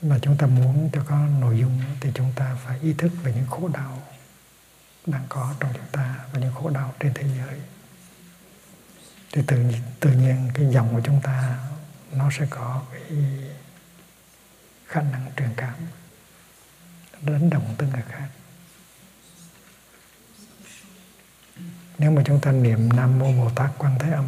[0.03, 3.33] Mà chúng ta muốn cho có nội dung thì chúng ta phải ý thức về
[3.35, 4.03] những khổ đau
[5.07, 7.61] đang có trong chúng ta và những khổ đau trên thế giới.
[9.33, 9.65] Thì tự
[10.01, 11.59] tự nhiên cái dòng của chúng ta
[12.13, 13.19] nó sẽ có cái
[14.87, 15.75] khả năng truyền cảm
[17.23, 18.29] đánh động tới người khác.
[22.01, 24.25] Nếu mà chúng ta niệm nam mô bồ tát quan thế âm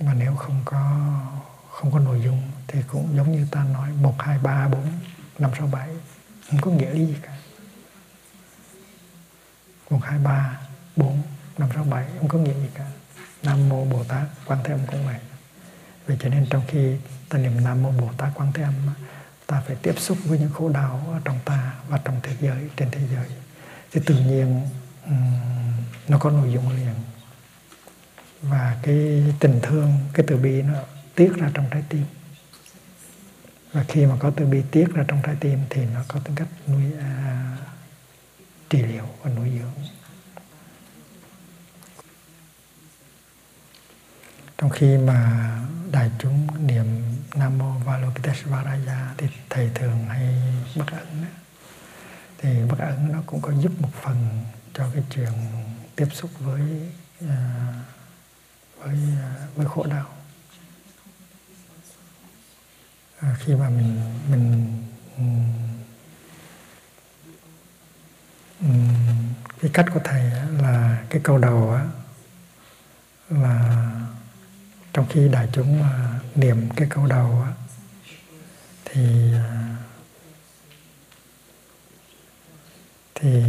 [0.00, 1.10] mà nếu không có
[1.70, 4.86] không có nội dung thì cũng giống như ta nói, một, hai, ba, bốn,
[5.38, 5.88] năm, sáu, bảy.
[6.50, 7.32] Không có nghĩa lý gì cả.
[9.90, 10.60] Một, hai, ba,
[10.96, 11.22] bốn,
[11.58, 12.86] năm, sáu, bảy, không có nghĩa gì cả.
[13.42, 15.18] Nam mô bồ tát quan thế âm cũng vậy.
[16.06, 16.96] Vì cho nên trong khi
[17.28, 18.74] ta niệm nam mô bồ tát quan thế âm
[19.48, 22.68] ta phải tiếp xúc với những khổ đau ở trong ta và trong thế giới
[22.76, 23.26] trên thế giới.
[23.92, 24.68] Thì tự nhiên
[26.08, 26.94] nó có nội dung liền.
[28.42, 30.74] Và cái tình thương cái từ bi nó
[31.14, 32.04] tiết ra trong trái tim.
[33.72, 36.34] Và khi mà có từ bi tiết ra trong trái tim thì nó có tính
[36.34, 37.56] cách nuôi à,
[38.70, 39.84] trị liệu và nuôi dưỡng.
[44.58, 45.50] Trong khi mà
[45.92, 46.86] đại chúng niệm
[47.34, 50.42] nam mô valokiteshvaraya thì thầy thường hay
[50.76, 51.28] bất ẩn đó.
[52.38, 54.44] thì bất ẩn nó cũng có giúp một phần
[54.74, 55.32] cho cái chuyện
[55.96, 56.90] tiếp xúc với
[57.28, 57.74] à,
[58.78, 60.06] với à, với khổ đau
[63.20, 64.00] à, khi mà mình
[64.30, 64.74] mình
[69.60, 70.22] cái cách của thầy
[70.62, 71.86] là cái câu đầu á
[73.30, 73.84] là
[74.98, 77.52] trong khi đại chúng à, niệm cái câu đầu á,
[78.84, 79.76] thì à,
[83.14, 83.42] thì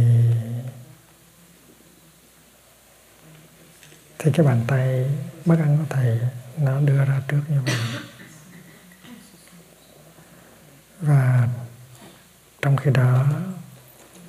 [4.18, 5.10] thì cái bàn tay
[5.44, 6.20] bất ăn của thầy
[6.56, 7.74] nó đưa ra trước như vậy.
[11.00, 11.48] Và
[12.62, 13.26] trong khi đó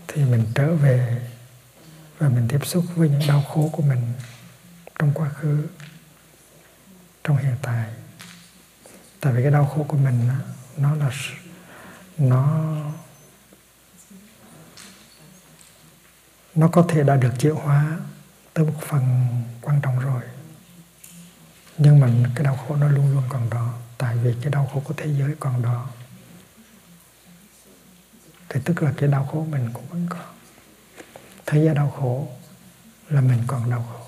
[0.08, 1.30] thì mình trở về
[2.18, 4.14] và mình tiếp xúc với những đau khổ của mình
[5.00, 5.68] trong quá khứ
[7.24, 7.90] trong hiện tại.
[9.20, 10.30] Tại vì cái đau khổ của mình
[10.78, 11.12] nó là
[12.18, 12.76] nó
[16.56, 18.00] nó có thể đã được chịu hóa
[18.54, 19.28] tới một phần
[19.62, 20.22] quan trọng rồi.
[21.78, 23.74] Nhưng mà cái đau khổ nó luôn luôn còn đó.
[23.98, 25.90] Tại vì cái đau khổ của thế giới còn đó.
[28.50, 30.36] Thì tức là cái đau khổ mình cũng vẫn còn.
[31.46, 32.28] Thế giới đau khổ
[33.10, 34.06] là mình còn đau khổ.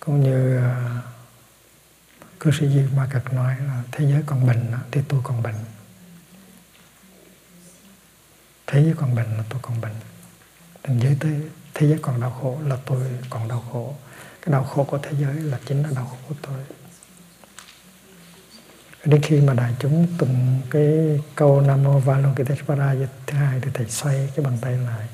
[0.00, 1.04] Cũng như uh,
[2.40, 5.54] cư sĩ Di Ma Cật nói là thế giới còn bệnh thì tôi còn bệnh.
[8.66, 9.94] Thế giới còn bệnh là tôi còn bệnh.
[10.84, 11.40] Đừng giới tới,
[11.74, 12.98] thế giới còn đau khổ là tôi
[13.30, 13.94] còn đau khổ.
[14.42, 16.58] Cái đau khổ của thế giới là chính là đau khổ của tôi.
[19.04, 22.94] Đến khi mà đại chúng tụng cái câu nam mô valokitesvara
[23.26, 25.06] thứ hai thì thầy xoay cái bàn tay lại.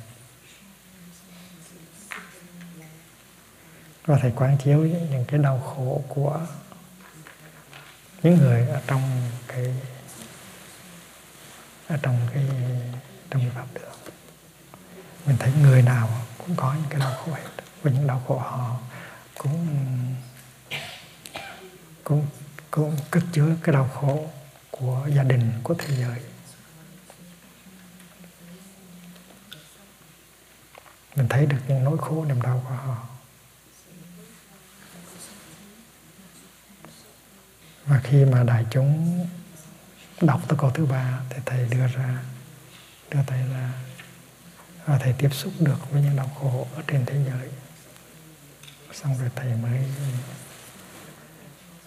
[4.07, 6.41] Và thầy quán chiếu những cái đau khổ của
[8.23, 9.75] những người ở trong cái
[11.89, 12.45] ở trong cái
[13.31, 13.93] trong cái pháp đường.
[15.27, 16.09] Mình thấy người nào
[16.39, 17.51] cũng có những cái đau khổ hết.
[17.83, 18.77] Và những đau khổ họ
[19.39, 19.69] cũng
[22.05, 22.27] cũng
[22.71, 24.31] cũng cất chứa cái đau khổ
[24.71, 26.21] của gia đình của thế giới.
[31.17, 32.97] Mình thấy được những nỗi khổ niềm đau của họ
[37.87, 39.27] và khi mà đại chúng
[40.21, 42.23] đọc tới câu thứ ba thì thầy đưa ra
[43.11, 43.73] đưa thầy ra
[44.87, 47.49] và thầy tiếp xúc được với những đau khổ ở trên thế giới.
[48.93, 49.81] Xong rồi thầy mới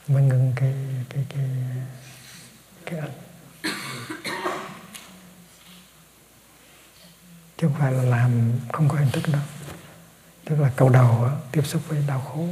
[0.07, 0.73] mới ngưng cái
[1.09, 1.45] cái cái
[2.85, 3.11] cái ấn.
[7.57, 9.41] Chứ không phải là làm không có hình thức đâu
[10.49, 12.47] tức là câu đầu đó, tiếp xúc với đau khổ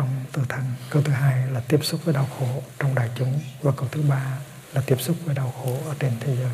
[0.00, 3.40] trong tự thân câu thứ hai là tiếp xúc với đau khổ trong đại chúng.
[3.62, 4.38] Và câu thứ ba
[4.72, 6.52] là tiếp xúc với đau khổ ở trên thế giới.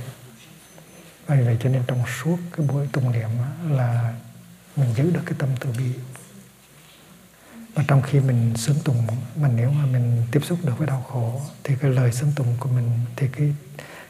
[1.26, 3.28] Vì vậy cho nên trong suốt cái buổi tụng niệm
[3.70, 4.14] là
[4.76, 5.92] mình giữ được cái tâm từ bi.
[7.74, 11.02] Và trong khi mình sướng tùng mà nếu mà mình tiếp xúc được với đau
[11.02, 13.54] khổ, thì cái lời sướng tùng của mình, thì cái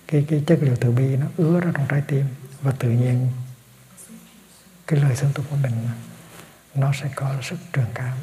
[0.06, 2.26] cái cái chất liệu từ bi nó ứa ra trong trái tim.
[2.60, 3.28] Và tự nhiên,
[4.86, 5.88] cái lời sướng tùng của mình
[6.74, 8.16] nó sẽ có sức trường cảm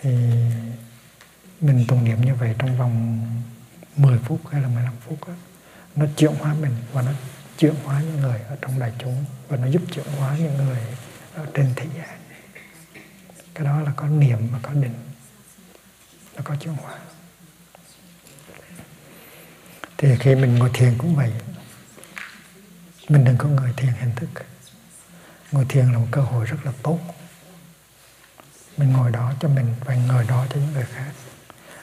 [0.00, 0.10] thì
[1.60, 3.20] mình tụng niệm như vậy trong vòng
[3.96, 5.34] 10 phút hay là 15 phút đó,
[5.96, 7.12] nó chuyển hóa mình và nó
[7.58, 10.80] chuyển hóa những người ở trong đại chúng và nó giúp chuyển hóa những người
[11.34, 12.18] ở trên thế gian
[13.54, 14.94] cái đó là có niệm và có định
[16.36, 16.98] nó có chuyển hóa.
[19.96, 21.32] Thì khi mình ngồi thiền cũng vậy.
[23.08, 24.28] Mình đừng có ngồi thiền hình thức.
[25.52, 26.98] Ngồi thiền là một cơ hội rất là tốt
[28.78, 31.12] mình ngồi đó cho mình và ngồi đó cho những người khác.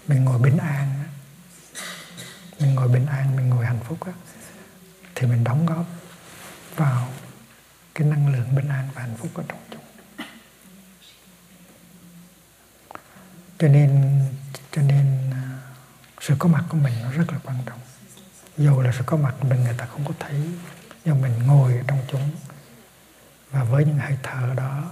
[0.08, 1.06] Mình ngồi bình an
[2.60, 3.98] mình ngồi bình an, mình ngồi hạnh phúc
[5.16, 5.86] thì mình đóng góp
[6.76, 7.08] vào
[7.96, 9.82] cái năng lượng bình an và hạnh phúc ở trong chúng.
[13.60, 14.22] Cho nên
[14.72, 15.43] cho nên à,
[16.22, 17.80] sự có mặt của mình nó rất là quan trọng.
[18.58, 20.52] Dù là sự có mặt của mình người ta không có thấy,
[21.06, 22.32] nhưng mình ngồi trong chúng.
[23.52, 24.91] Và với những hơi thở đó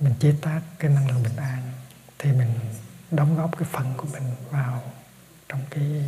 [0.00, 1.72] mình chế tác cái năng lượng bình an
[2.18, 2.50] thì mình
[3.10, 4.82] đóng góp cái phần của mình vào
[5.48, 6.04] trong cái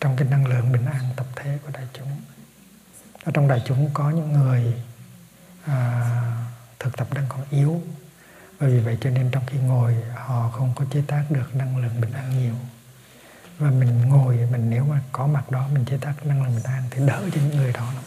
[0.00, 2.20] trong cái năng lượng bình an tập thể của đại chúng.
[3.24, 4.74] Ở trong đại chúng có những người
[5.64, 6.46] à,
[6.78, 7.82] thực tập đang còn yếu.
[8.60, 11.76] Bởi vì vậy cho nên trong khi ngồi họ không có chế tác được năng
[11.76, 12.54] lượng bình an nhiều.
[13.58, 16.64] Và mình ngồi mình nếu mà có mặt đó mình chế tác năng lượng bình
[16.64, 18.04] an thì đỡ cho những người đó lắm.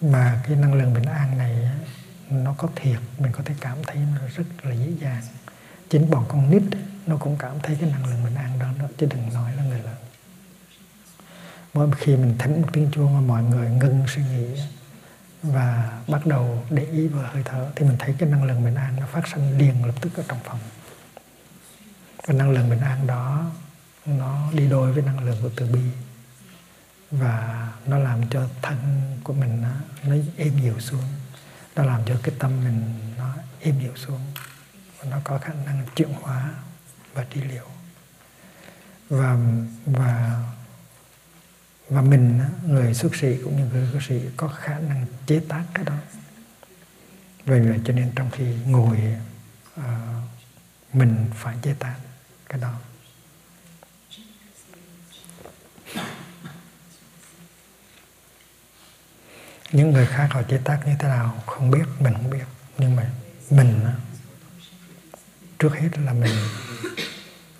[0.00, 1.70] Mà cái năng lượng bình an này
[2.30, 5.22] nó có thiệt mình có thể cảm thấy nó rất là dễ dàng.
[5.90, 6.62] Chính bọn con nít
[7.06, 8.84] nó cũng cảm thấy cái năng lượng mình ăn đó đó.
[8.98, 9.96] Chứ đừng nói là người lớn.
[11.74, 14.60] Mỗi khi mình thỉnh một tiếng chuông mà mọi người ngưng suy nghĩ
[15.42, 18.74] và bắt đầu để ý vào hơi thở thì mình thấy cái năng lượng bình
[18.74, 20.58] an nó phát sinh liền lập tức ở trong phòng.
[22.26, 23.50] Cái năng lượng bình an đó
[24.06, 25.80] nó đi đôi với năng lượng của từ bi.
[27.10, 28.76] Và nó làm cho thân
[29.24, 29.70] của mình nó,
[30.04, 31.04] nó êm dịu xuống
[31.78, 34.20] nó làm cho cái tâm mình nó êm dịu xuống,
[34.98, 36.54] và nó có khả năng chuyển hóa
[37.14, 37.66] và trị liệu.
[39.08, 39.36] Và
[39.86, 40.42] và
[41.88, 45.64] và mình người xuất sĩ cũng như người xuất sĩ có khả năng chế tác
[45.74, 45.96] cái đó.
[47.44, 49.16] Vì vậy cho nên trong khi ngồi
[49.76, 50.20] ờ,
[50.92, 51.96] mình phải chế tác
[52.48, 52.74] cái đó.
[59.72, 62.44] Những người khác họ chế tác như thế nào không biết mình không biết.
[62.78, 63.10] Nhưng mà
[63.50, 63.84] mình
[65.58, 66.36] trước hết là mình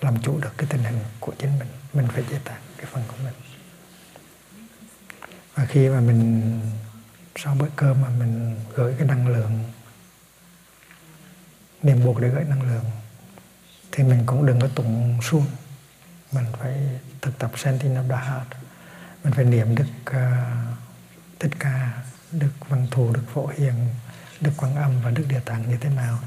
[0.01, 1.67] làm chủ được cái tình hình của chính mình.
[1.93, 3.33] Mình phải chế tác cái phần của mình.
[5.55, 6.61] Và khi mà mình
[7.35, 9.63] sau bữa cơm mà mình gửi cái năng lượng
[11.83, 12.85] niềm buộc để gửi năng lượng
[13.91, 15.45] thì mình cũng đừng có tụng suông.
[16.31, 18.47] Mình phải thực tập sentinel of the heart
[19.23, 20.15] mình phải niệm đức uh,
[21.39, 23.73] thích ca đức văn thù đức phổ hiền
[24.41, 26.19] đức quang âm và đức địa tạng như thế nào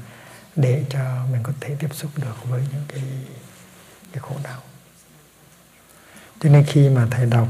[0.55, 3.03] để cho mình có thể tiếp xúc được với những cái
[4.11, 4.61] cái khổ đau.
[6.39, 7.47] Cho nên khi mà thầy đọc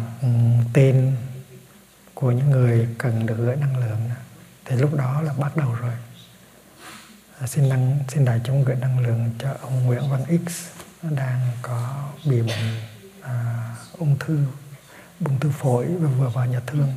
[0.74, 1.16] tên
[2.14, 4.09] của những người cần được gửi năng lượng
[4.66, 5.93] thì lúc đó là bắt đầu rồi.
[7.39, 10.68] À, xin năng xin đại chúng gửi năng lượng cho ông Nguyễn Văn X
[11.01, 12.76] đang có bị bệnh
[13.22, 14.39] à, ung thư
[15.26, 16.93] ung thư phổi và vừa vào nhà thương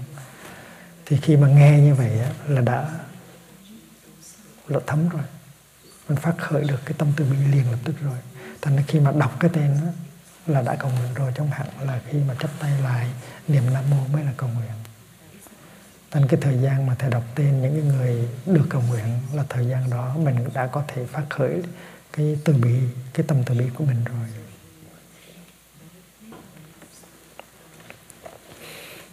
[1.06, 2.10] thì khi mà nghe như vậy
[2.48, 2.90] là đã
[4.68, 5.22] là thấm rồi.
[6.08, 8.18] Mình phát khởi được cái tâm từ bi liền lập tức rồi.
[8.62, 9.88] Thành khi mà đọc cái tên đó,
[10.46, 13.10] là đã cầu nguyện rồi trong hẳn là khi mà chắp tay lại
[13.48, 14.70] niệm nam mô mới là cầu nguyện.
[16.10, 19.66] Thành cái thời gian mà thầy đọc tên những người được cầu nguyện là thời
[19.66, 21.62] gian đó mình đã có thể phát khởi
[22.12, 22.80] cái từ bi
[23.14, 24.28] cái tâm từ bi của mình rồi.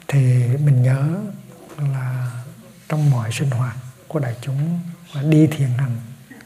[0.08, 1.08] Thì mình nhớ
[1.78, 2.32] là
[2.89, 3.76] trong mọi sinh hoạt
[4.07, 4.80] của đại chúng
[5.13, 5.97] và đi thiền hành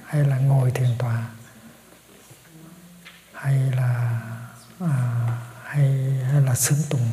[0.05, 1.25] hay là ngồi thiền tòa
[3.33, 4.21] hay là
[4.79, 4.91] à,
[5.65, 5.83] hay
[6.31, 7.09] hay là xứng tùng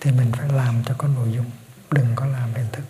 [0.00, 1.50] thì mình phải làm cho có nội dung
[1.90, 2.84] đừng có làm hình thức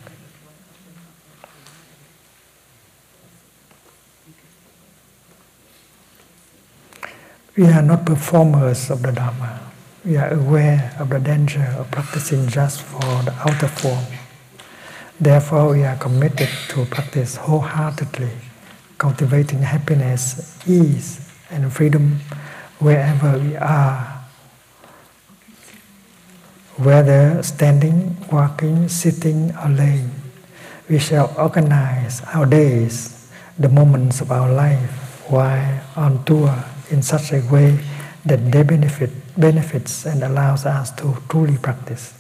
[7.57, 9.61] We are not performers of the Dharma.
[10.03, 14.20] We are aware of the danger of practicing just for the outer form.
[15.21, 18.33] Therefore, we are committed to practice wholeheartedly,
[18.97, 21.21] cultivating happiness, ease,
[21.51, 22.21] and freedom
[22.79, 24.21] wherever we are
[26.81, 30.11] whether standing, walking, sitting, or laying.
[30.89, 33.29] We shall organize our days,
[33.59, 37.79] the moments of our life, while on tour in such a way
[38.25, 42.20] that they benefit benefits and allows us to truly practice.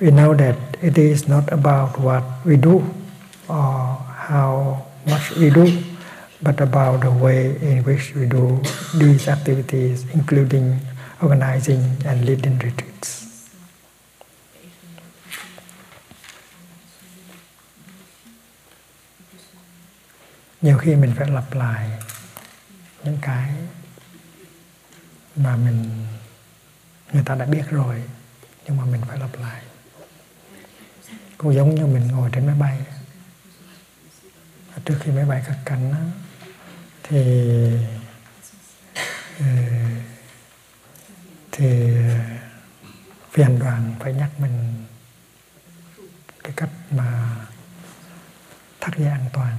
[0.00, 2.86] We know that it is not about what we do
[3.48, 3.98] or
[4.30, 5.66] how much we do,
[6.40, 8.62] but about the way in which we do
[8.94, 10.78] these activities, including
[11.20, 13.24] organizing and leading retreats.
[20.62, 21.90] nhiều khi mình phải lặp lại
[23.04, 23.50] những cái
[25.36, 25.84] mà mình
[27.12, 28.02] người ta đã biết rồi
[28.66, 29.62] nhưng mà mình phải lặp lại
[31.38, 32.78] cũng giống như mình ngồi trên máy bay.
[34.84, 35.98] Trước khi máy bay cất cánh đó,
[37.02, 37.44] thì
[39.38, 39.46] ờ,
[41.52, 41.92] thì
[43.30, 44.84] phi hành đoàn phải nhắc mình
[46.44, 47.36] cái cách mà
[48.80, 49.56] thắt dây an toàn.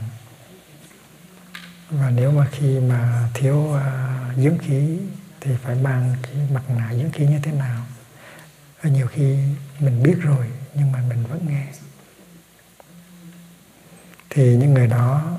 [1.90, 5.00] Và nếu mà khi mà thiếu uh, dưỡng khí
[5.40, 7.86] thì phải mang cái mặt nạ dưỡng khí như thế nào.
[8.82, 9.38] Và nhiều khi
[9.80, 11.66] mình biết rồi nhưng mà mình vẫn nghe.
[14.30, 15.38] Thì những người đó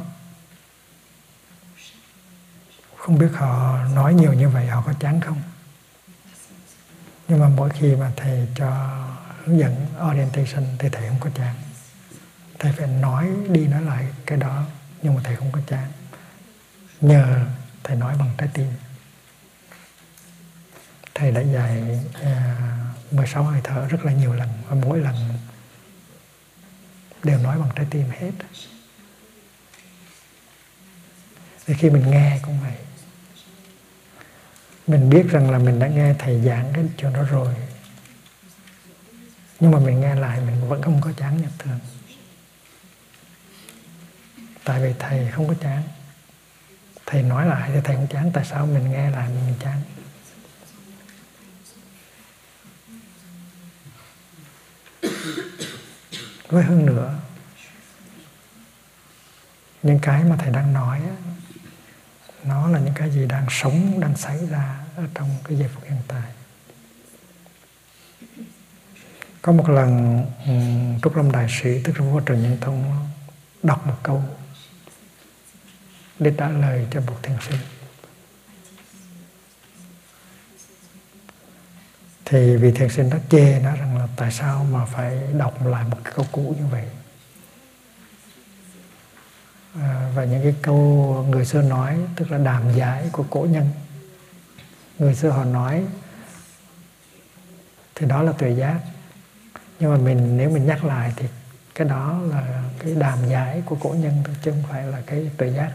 [2.96, 5.42] không biết họ nói nhiều như vậy họ có chán không?
[7.28, 8.98] Nhưng mà mỗi khi mà thầy cho
[9.44, 11.54] hướng dẫn orientation thì thầy không có chán.
[12.58, 14.64] Thầy phải nói đi nói lại cái đó
[15.02, 15.92] nhưng mà thầy không có chán.
[17.00, 17.46] Nhờ
[17.84, 18.72] thầy nói bằng trái tim.
[21.14, 25.14] Thầy đã dạy uh, 16 hơi thở, rất là nhiều lần, và mỗi lần
[27.24, 28.32] đều nói bằng trái tim hết.
[31.66, 32.74] Thì khi mình nghe cũng vậy.
[34.86, 37.54] Mình biết rằng là mình đã nghe thầy giảng cái chuyện đó rồi.
[39.60, 41.78] Nhưng mà mình nghe lại, mình vẫn không có chán nhật thường.
[44.64, 45.82] Tại vì thầy không có chán.
[47.06, 49.82] Thầy nói lại thì thầy không chán, tại sao mình nghe lại mình chán?
[56.48, 57.14] Với hơn nữa,
[59.82, 61.00] những cái mà thầy đang nói
[62.44, 65.84] nó là những cái gì đang sống, đang xảy ra ở trong cái giây phút
[65.84, 66.32] hiện tại.
[69.42, 70.24] Có một lần
[71.02, 73.08] trúc lâm đại sĩ, tức là vua trần nhân tông,
[73.62, 74.24] đọc một câu
[76.18, 77.58] để trả lời cho một thiền sinh.
[82.30, 85.84] Thì vị thiền sinh đã chê nó rằng là tại sao mà phải đọc lại
[85.90, 86.84] một cái câu cũ như vậy?
[89.74, 90.76] À, và những cái câu
[91.30, 93.70] người xưa nói tức là đàm giải của cổ nhân.
[94.98, 95.84] Người xưa họ nói
[97.94, 98.80] thì đó là tuệ giác.
[99.80, 101.26] Nhưng mà mình nếu mình nhắc lại thì
[101.74, 105.48] cái đó là cái đàm giải của cổ nhân chứ không phải là cái tuệ
[105.48, 105.72] giác.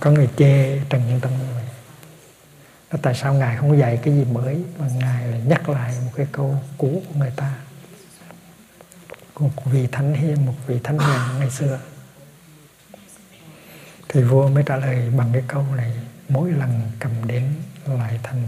[0.00, 1.75] Có người chê trần nhân tâm như vậy
[3.02, 6.26] tại sao ngài không dạy cái gì mới mà ngài lại nhắc lại một cái
[6.32, 7.54] câu cũ của người ta?
[9.38, 11.78] Một vị thánh hiền một vị thánh hiền ngày xưa.
[14.08, 15.92] Thì vua mới trả lời bằng cái câu này,
[16.28, 17.54] mỗi lần cầm đến
[17.86, 18.42] lại thành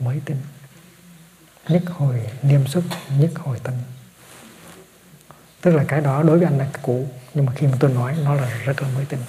[0.00, 0.36] mới tin
[1.68, 2.84] nhất hồi niêm xuất,
[3.18, 3.74] nhất hồi tân.
[5.60, 8.16] Tức là cái đó đối với anh là cũ, nhưng mà khi mà tôi nói,
[8.24, 9.20] nó là rất là mới tin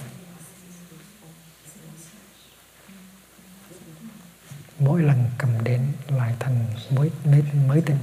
[4.82, 7.98] mỗi lần cầm đến lại thành mới mới, mới tinh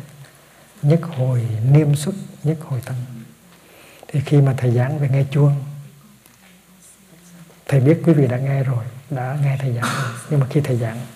[0.83, 2.97] nhất hồi niêm xuất nhất hồi tân
[4.09, 5.65] thì khi mà thầy giảng về nghe chuông
[7.67, 10.13] thầy biết quý vị đã nghe rồi đã nghe thầy giảng rồi.
[10.31, 11.07] Nhưng mà khi thầy giảng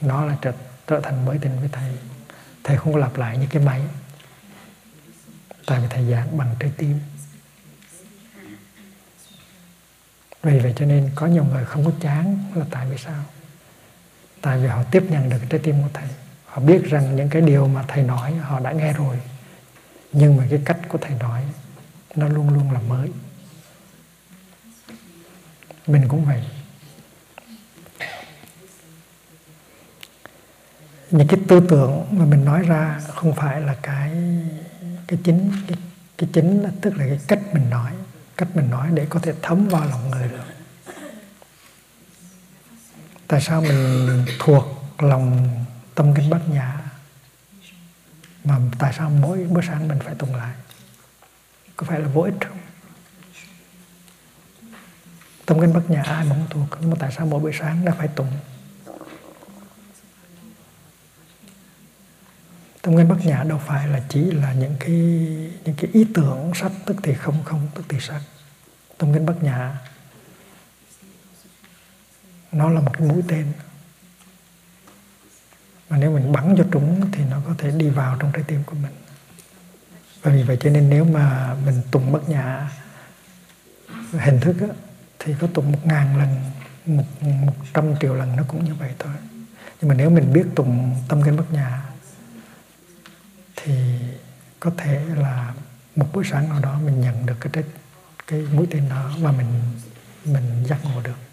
[0.00, 0.52] nó là trở,
[0.86, 1.92] trở thành mới tinh với thầy.
[2.64, 3.82] Thầy không có lặp lại những cái máy.
[5.66, 7.00] Tại vì thầy giảng bằng trái tim.
[10.42, 13.24] Vì vậy cho nên có nhiều người không có chán là tại vì sao?
[14.42, 16.08] Tại vì họ tiếp nhận được trái tim của thầy.
[16.46, 19.18] Họ biết rằng những cái điều mà thầy nói họ đã nghe rồi.
[20.12, 21.42] Nhưng mà cái cách của thầy nói
[22.14, 23.08] nó luôn luôn là mới.
[25.86, 26.42] Mình cũng vậy.
[31.10, 34.10] Những cái tư tưởng mà mình nói ra không phải là cái
[35.06, 35.78] cái chính cái,
[36.18, 37.92] cái chính là tức là cái cách mình nói.
[38.36, 40.51] Cách mình nói để có thể thấm vào lòng người được
[43.32, 44.64] tại sao mình thuộc
[44.98, 45.48] lòng
[45.94, 46.80] tâm kinh bát nhã?
[48.44, 50.54] Mà tại sao mỗi bữa sáng mình phải tụng lại?
[51.76, 52.58] Có phải là vô ích không?
[55.46, 56.78] Tâm kinh bát nhã ai mà không thuộc?
[56.80, 58.32] Nhưng mà tại sao mỗi buổi sáng đã phải tụng?
[62.82, 64.92] Tâm kinh bát nhã đâu phải là chỉ là những cái
[65.64, 68.20] những cái ý tưởng sắc tức thì không không, tức thì sắc
[68.98, 69.78] tâm kinh bát nhã
[72.52, 73.52] nó là một cái mũi tên.
[75.90, 78.64] Mà nếu mình bắn cho trúng thì nó có thể đi vào trong trái tim
[78.64, 78.92] của mình.
[80.22, 82.70] Và vì vậy cho nên nếu mà mình tụng bất nhã
[84.12, 84.68] hình thức á,
[85.18, 86.28] thì có tụng một ngàn lần
[86.86, 89.12] một, một trăm triệu lần nó cũng như vậy thôi.
[89.80, 91.82] Nhưng mà nếu mình biết tụng tâm kinh bất nhã
[93.56, 93.98] thì
[94.60, 95.54] có thể là
[95.96, 97.64] một buổi sáng nào đó mình nhận được cái cái,
[98.26, 99.60] cái mũi tên đó và mình
[100.24, 101.31] mình giác ngộ được.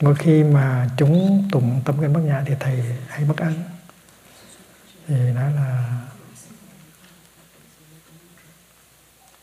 [0.00, 3.54] Mỗi khi mà chúng tụng tâm kinh bát nhã thì thầy hay bất ấn.
[5.06, 5.98] Thì nói là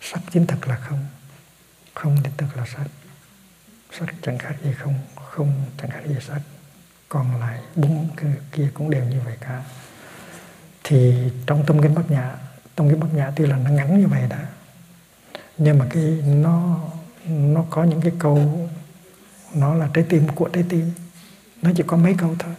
[0.02, 1.06] sắc chính thực là không
[1.94, 2.88] không chính thực là sắc
[4.00, 6.42] sắc chẳng khác gì không không chẳng khác gì sắc
[7.10, 9.64] còn lại bốn cái kia cũng đều như vậy cả.
[10.84, 12.36] Thì trong tâm kinh bát nhã,
[12.76, 14.48] tâm kinh bát nhã tuy là nó ngắn như vậy đã
[15.58, 16.80] nhưng mà cái, nó
[17.26, 18.70] nó có những cái câu
[19.54, 20.92] nó là trái tim của trái tim.
[21.62, 22.54] Nó chỉ có mấy câu thôi.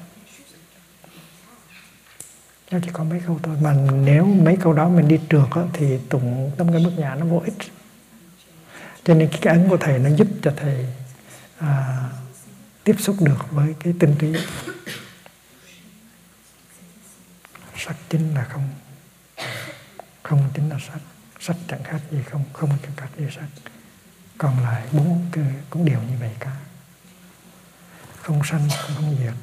[2.70, 3.56] Nó chỉ có mấy câu thôi.
[3.62, 7.14] Mà nếu mấy câu đó mình đi trượt đó, thì tụng tâm cái bức nhà
[7.14, 7.54] nó vô ích.
[9.04, 10.86] Cho nên cái ấn của thầy nó giúp cho thầy
[11.58, 12.04] à,
[12.84, 14.34] tiếp xúc được với cái tinh túy.
[17.76, 18.68] Sắc chính là không.
[20.22, 20.98] Không chính là sắc.
[21.40, 22.44] Sắc chẳng khác gì không.
[22.52, 23.46] Không chẳng khác gì sắc.
[24.38, 26.56] Còn lại bốn cái cũng đều như vậy cả
[28.28, 29.34] không sanh cũng không diệt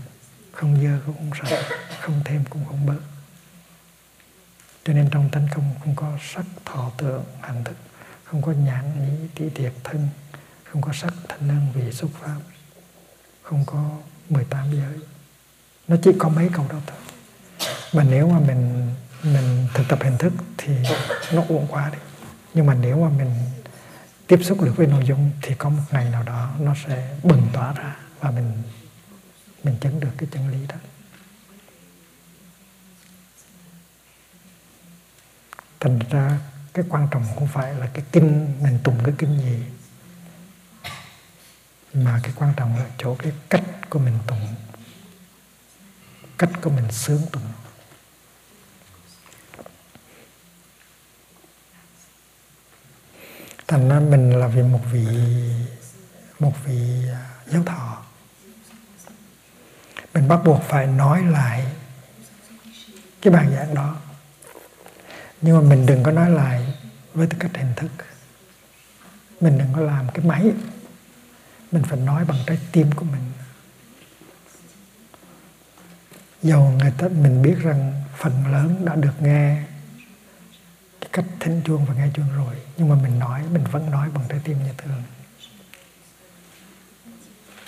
[0.51, 1.65] không dơ cũng không sạch,
[2.01, 2.99] không thêm cũng không bớt.
[4.83, 7.75] Cho nên trong tánh không không có sắc thọ tượng hành thức,
[8.23, 10.09] không có nhãn nhĩ tỷ tiệt thân,
[10.63, 12.39] không có sắc thân năng vị xúc pháp,
[13.41, 13.89] không có
[14.29, 14.99] 18 giới.
[15.87, 16.99] Nó chỉ có mấy câu đó thôi.
[17.93, 18.93] Mà nếu mà mình
[19.23, 20.75] mình thực tập hình thức thì
[21.33, 21.99] nó uổng quá đi.
[22.53, 23.31] Nhưng mà nếu mà mình
[24.27, 27.47] tiếp xúc được với nội dung thì có một ngày nào đó nó sẽ bừng
[27.53, 28.63] tỏa ra và mình
[29.65, 30.75] mình chứng được cái chân lý đó.
[35.79, 36.39] Thành ra
[36.73, 39.59] cái quan trọng không phải là cái kinh, mình tụng cái kinh gì,
[41.93, 44.55] mà cái quan trọng là chỗ cái cách của mình tụng,
[46.37, 47.51] cách của mình sướng tụng.
[53.67, 55.07] Thành ra mình là vì một vị
[56.39, 58.05] một vị à, giáo thọ
[60.15, 61.65] mình bắt buộc phải nói lại
[63.21, 63.95] cái bài giảng đó.
[65.41, 66.73] Nhưng mà mình đừng có nói lại
[67.13, 67.91] với tư cách hình thức.
[69.41, 70.51] Mình đừng có làm cái máy.
[71.71, 73.21] Mình phải nói bằng trái tim của mình.
[76.41, 79.63] Dầu người ta, mình biết rằng phần lớn đã được nghe
[81.01, 84.09] cái cách thính chuông và nghe chuông rồi, nhưng mà mình nói, mình vẫn nói
[84.13, 85.03] bằng trái tim như thường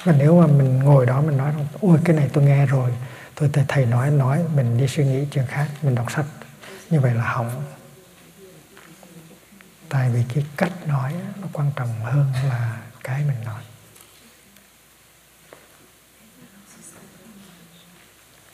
[0.07, 2.93] và nếu mà mình ngồi đó mình nói, ôi, cái này tôi nghe rồi,
[3.35, 6.25] tôi thấy thầy nói nói, mình đi suy nghĩ chuyện khác, mình đọc sách.
[6.89, 7.63] Như vậy là hỏng.
[9.89, 13.63] Tại vì cái cách nói nó quan trọng hơn là cái mình nói.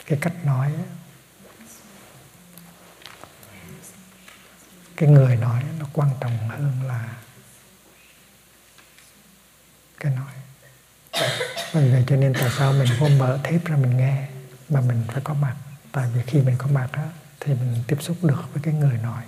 [0.06, 0.72] Cái cách nói
[4.96, 7.08] cái người nói nó quan trọng hơn là
[10.00, 10.43] cái nói
[11.72, 14.28] vì vậy cho nên tại sao mình không mở thép ra mình nghe
[14.68, 15.54] mà mình phải có mặt.
[15.92, 17.02] Tại vì khi mình có mặt đó
[17.40, 19.22] thì mình tiếp xúc được với cái người nói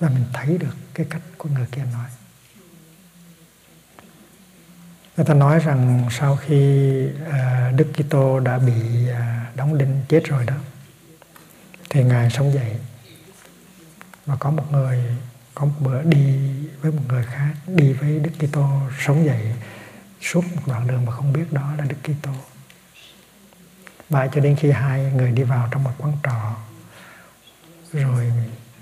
[0.00, 2.08] và mình thấy được cái cách của người kia nói.
[5.16, 8.72] Người ta nói rằng sau khi uh, Đức Kitô đã bị
[9.10, 10.54] uh, đóng đinh chết rồi đó
[11.90, 12.76] thì ngài sống dậy
[14.26, 14.98] và có một người
[15.54, 16.38] có một bữa đi
[16.80, 19.54] với một người khác đi với Đức Kitô sống dậy
[20.24, 22.32] suốt một đoạn đường mà không biết đó là Đức Kitô
[24.08, 26.56] Và cho đến khi hai người đi vào trong một quán trọ
[27.92, 28.32] rồi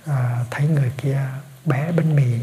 [0.07, 1.21] à, thấy người kia
[1.65, 2.39] bé bánh mì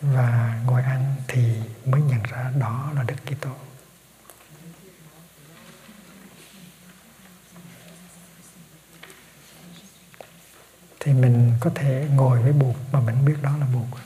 [0.00, 1.54] và ngồi ăn thì
[1.84, 3.50] mới nhận ra đó là Đức Kitô.
[11.00, 14.00] Thì mình có thể ngồi với bụt mà mình biết đó là bụt.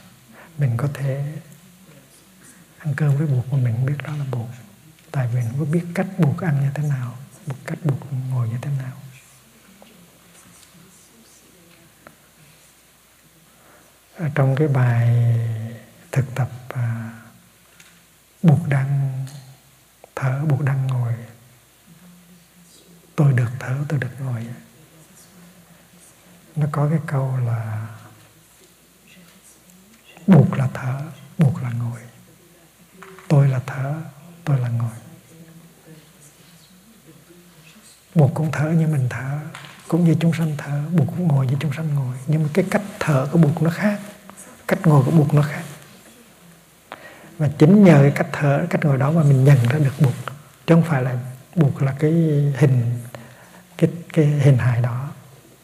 [0.59, 1.33] Mình có thể
[2.85, 4.49] ăn cơm với buộc mà mình biết đó là buộc.
[5.11, 8.49] Tại vì mình có biết cách buộc ăn như thế nào, một cách buộc ngồi
[8.49, 8.93] như thế nào.
[14.23, 15.37] ở trong cái bài
[16.13, 17.13] thực tập à,
[18.43, 19.25] buộc đang
[20.15, 21.15] thở buộc đang ngồi
[23.17, 24.47] tôi được thở tôi được ngồi
[26.57, 27.89] nó có cái câu là
[30.27, 31.03] buộc là thở
[31.39, 32.01] buộc là ngồi
[33.33, 33.95] tôi là thở,
[34.45, 34.91] tôi là ngồi.
[38.15, 39.39] Buộc cũng thở như mình thở,
[39.89, 42.17] cũng như chúng sanh thở, buộc cũng ngồi như chúng sanh ngồi.
[42.27, 44.01] Nhưng mà cái cách thở của buộc nó khác.
[44.69, 45.63] Cách ngồi của buộc nó khác.
[47.39, 50.15] Và chính nhờ cái cách thở, cách ngồi đó mà mình nhận ra được buộc.
[50.67, 51.19] Chứ không phải là
[51.57, 52.13] buộc là cái
[52.59, 53.01] hình,
[53.79, 55.09] cái cái hình hài đó,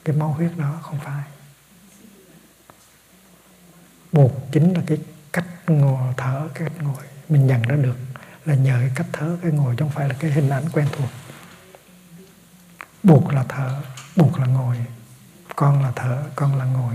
[0.04, 1.22] cái máu huyết đó, không phải.
[4.12, 4.98] Buộc chính là cái
[5.32, 7.96] cách ngồi, thở, cái cách ngồi mình nhận ra được
[8.44, 10.86] là nhờ cái cách thở, cái ngồi chứ không phải là cái hình ảnh quen
[10.92, 11.08] thuộc.
[13.02, 13.82] Buộc là thở,
[14.16, 14.76] buộc là ngồi.
[15.56, 16.94] Con là thở, con là ngồi.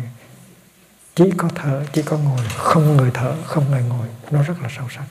[1.15, 2.47] Chỉ có thở, chỉ có ngồi.
[2.57, 4.07] Không người thở, không người ngồi.
[4.31, 5.05] Nó rất là sâu sắc.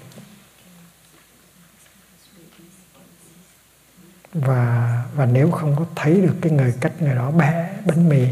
[4.33, 8.29] Và và nếu không có thấy được cái người cách người đó bé bánh mì,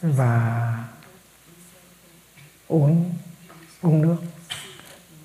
[0.00, 0.84] và
[2.68, 3.14] uống
[3.82, 4.16] uống nước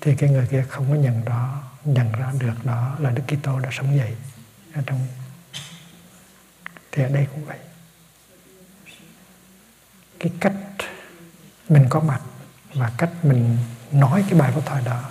[0.04, 3.58] thì cái người kia không có nhận đó, nhận ra được đó là Đức Kitô
[3.58, 4.14] đã sống dậy
[4.74, 5.06] ở trong
[6.92, 7.58] thì ở đây cũng vậy.
[10.18, 10.52] Cái cách
[11.68, 12.20] mình có mặt
[12.74, 13.58] và cách mình
[13.92, 15.10] nói cái bài pháp thoại đó,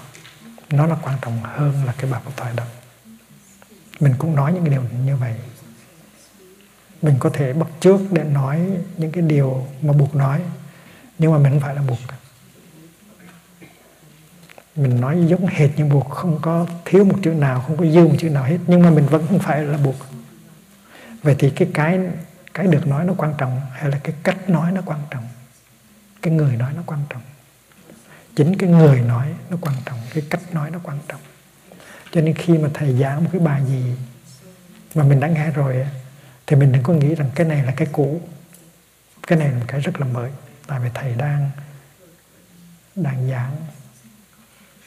[0.70, 2.64] nó là quan trọng hơn là cái bài pháp thoại đó.
[4.00, 5.36] Mình cũng nói những cái điều như vậy.
[7.02, 8.62] Mình có thể bắt trước để nói
[8.98, 10.42] những cái điều mà buộc nói,
[11.18, 12.00] nhưng mà mình không phải là buộc
[14.82, 18.08] mình nói giống hệt như buộc không có, thiếu một chữ nào, không có dư
[18.08, 18.58] một chữ nào hết.
[18.68, 19.96] Nhưng mà mình vẫn không phải là buộc.
[21.24, 22.00] Vậy thì cái cái
[22.54, 25.24] cái được nói nó quan trọng hay là cái cách nói nó quan trọng?
[26.22, 27.22] Cái người nói nó quan trọng.
[28.36, 31.22] Chính cái người nói nó quan trọng, cái cách nói nó quan trọng.
[32.12, 33.96] Cho nên khi mà thầy giảng một cái bài gì
[34.96, 35.88] mà mình đã nghe rồi
[36.48, 38.22] thì mình đừng có nghĩ rằng cái này là cái cũ.
[39.28, 40.32] Cái này là một cái rất là mới.
[40.68, 41.50] Tại vì thầy đang
[42.96, 43.56] đang giảng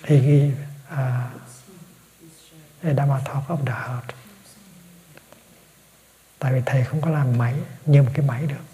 [0.05, 0.53] he gave
[0.93, 0.99] uh,
[2.83, 4.05] a Dhamma talk of the heart
[6.39, 7.55] tại vì thầy không có làm máy
[7.87, 8.65] như một cái máy được.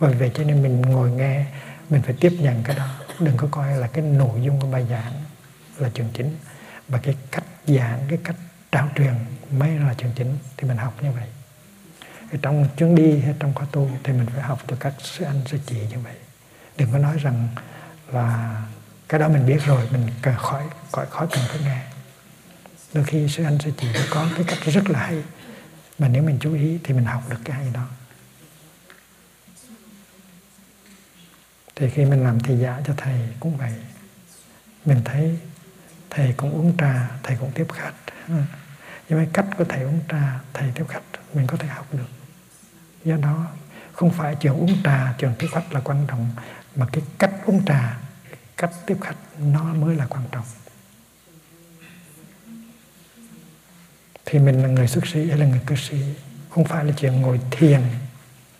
[0.00, 1.46] Bởi vậy cho nên mình ngồi nghe
[1.90, 2.86] mình phải tiếp nhận cái đó.
[3.20, 5.12] Đừng có coi là cái nội dung của bài giảng
[5.78, 6.36] là trường chính
[6.88, 8.36] và cái cách giảng cái cách
[8.72, 9.14] trao truyền
[9.50, 11.28] mới là trường chính thì mình học như vậy.
[12.30, 15.24] Thì trong chuyến đi hay trong khóa tu thì mình phải học từ các sư
[15.24, 16.14] anh sư chị như vậy.
[16.76, 17.48] Đừng có nói rằng
[18.12, 18.62] là
[19.14, 21.82] cái đó mình biết rồi, mình cần khỏi khỏi khỏi cần phải nghe.
[22.94, 25.22] Đôi khi sư anh sư chị có cái cách rất là hay.
[25.98, 27.86] Mà nếu mình chú ý thì mình học được cái hay đó.
[31.76, 33.72] Thì khi mình làm thầy giả cho thầy cũng vậy.
[34.84, 35.38] Mình thấy
[36.10, 37.94] thầy cũng uống trà, thầy cũng tiếp khách.
[39.08, 41.02] Nhưng cái cách của thầy uống trà, thầy tiếp khách,
[41.34, 42.08] mình có thể học được.
[43.04, 43.46] Do đó,
[43.92, 46.30] không phải chuyện uống trà chuyện tiếp khách là quan trọng,
[46.76, 47.96] mà cái cách uống trà
[48.56, 50.44] cách tiếp khách nó mới là quan trọng.
[54.24, 55.96] Thì mình là người xuất sĩ hay là người cư sĩ,
[56.50, 57.80] không phải là chuyện ngồi thiền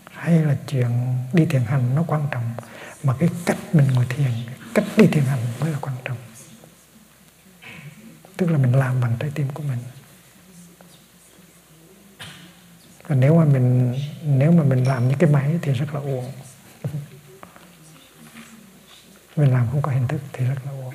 [0.04, 0.90] hay là chuyện
[1.32, 2.54] đi thiền hành nó quan trọng,
[3.02, 4.30] mà cái cách mình ngồi thiền,
[4.74, 6.16] cách đi thiền hành mới là quan trọng.
[8.36, 9.78] Tức là mình làm bằng trái tim của mình.
[13.06, 16.32] Và nếu mà mình, nếu mà mình làm những cái máy thì rất là uổng.
[19.36, 20.94] mình làm không có hình thức thì rất là uổng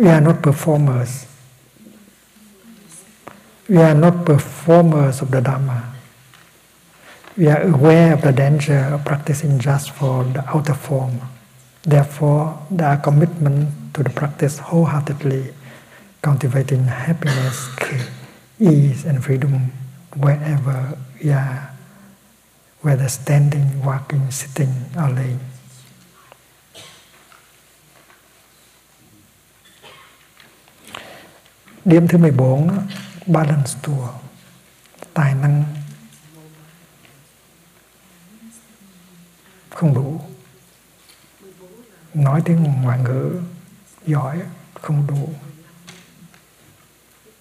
[0.00, 1.26] we are not performers.
[3.68, 5.92] We are not performers of the dharma.
[7.36, 11.20] We are aware of the danger of practicing just for the outer form.
[11.82, 15.52] Therefore, the commitment to the practice wholeheartedly,
[16.22, 17.68] cultivating happiness
[18.58, 19.72] ease and freedom
[20.16, 21.69] wherever we are
[22.82, 25.38] whether standing, walking, sitting or laying.
[31.84, 32.86] Điểm thứ 14
[33.26, 34.08] balance tour
[35.14, 35.64] tài năng.
[39.70, 40.20] Không đủ.
[42.14, 43.40] Nói tiếng ngoại ngữ
[44.06, 44.40] giỏi
[44.74, 45.34] không đủ.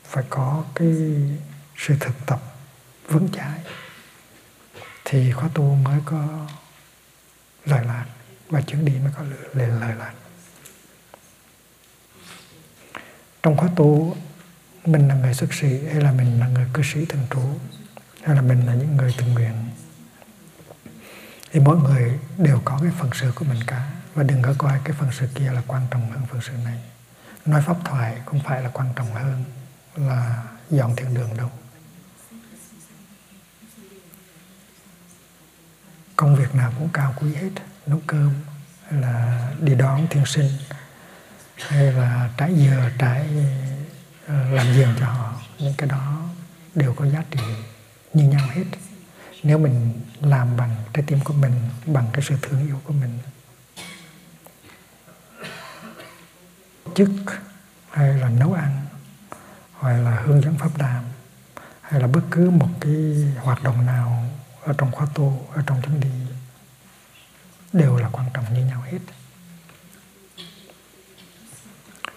[0.04, 0.88] Phải có cái
[1.78, 2.42] sự thực tập
[3.08, 3.60] vững chãi
[5.10, 6.48] thì khóa tu mới có
[7.66, 8.06] lời lạc
[8.50, 9.24] và chuyến đi mới có
[9.54, 10.14] lời, lời lạc
[13.44, 14.16] trong khóa tu
[14.86, 17.42] mình là người xuất sĩ hay là mình là người cư sĩ thường trú
[18.24, 19.54] hay là mình là những người tình nguyện?
[21.52, 24.80] Thì mỗi người đều có cái phần sự của mình cả và đừng có coi
[24.84, 26.80] cái phần sự kia là quan trọng hơn phần sự này.
[27.46, 29.44] Nói pháp thoại cũng phải là quan trọng hơn
[29.96, 31.50] là dọn thiền đường đâu.
[36.20, 37.50] Công việc nào cũng cao quý hết,
[37.86, 38.34] nấu cơm
[38.88, 40.52] hay là đi đón thiên sinh,
[41.58, 43.30] hay là trái dừa trái
[44.28, 45.34] ờ, làm giường cho họ.
[45.60, 46.30] Những cái đó
[46.76, 47.40] đều có giá trị
[48.14, 48.64] như nhau hết.
[49.44, 51.54] Nếu mình làm bằng trái tim của mình,
[51.86, 53.20] bằng cái sự thương yêu của mình.
[56.96, 57.10] Chức,
[57.92, 58.86] hay là nấu ăn,
[59.74, 61.04] hoặc là hướng dẫn pháp đàm,
[61.82, 62.94] hay là bất cứ một cái
[63.42, 64.30] hoạt động nào
[64.64, 66.10] ở trong khóa tu ở trong chuyến đi
[67.74, 69.00] đều là quan trọng như nhau hết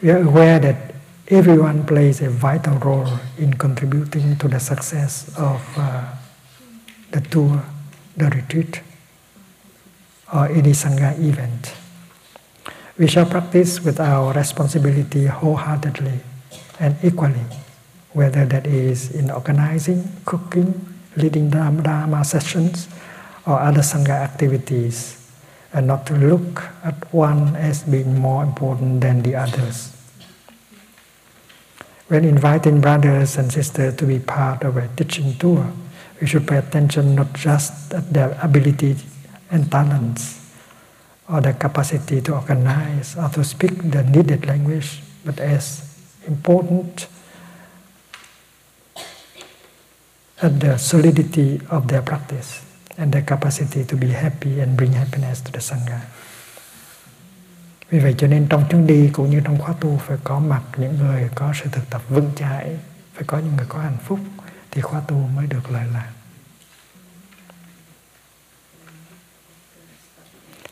[0.02, 0.76] we are aware that
[1.28, 6.04] everyone plays a vital role in contributing to the success of uh,
[7.12, 7.62] the tour,
[8.16, 8.80] the retreat,
[10.32, 11.74] or any Sangha event.
[12.98, 16.20] We shall practice with our responsibility wholeheartedly
[16.80, 17.46] and equally,
[18.12, 22.88] whether that is in organizing, cooking, leading Dharma sessions,
[23.46, 25.18] or other Sangha activities,
[25.72, 29.90] and not to look at one as being more important than the others.
[32.08, 35.72] When inviting brothers and sisters to be part of a teaching tour,
[36.20, 38.96] we should pay attention not just at their ability
[39.50, 40.38] and talents
[41.28, 45.88] or their capacity to organize or to speak the needed language, but as
[46.26, 47.08] important
[50.42, 52.60] at the solidity of their practice
[52.98, 56.00] and their capacity to be happy and bring happiness to the Sangha.
[57.90, 60.62] Vì vậy cho nên trong chuyến đi cũng như trong khóa tu phải có mặt
[60.76, 62.78] những người có sự thực tập vững chãi,
[63.14, 64.18] phải có những người có hạnh phúc
[64.70, 66.12] thì khóa tu mới được lợi lạc.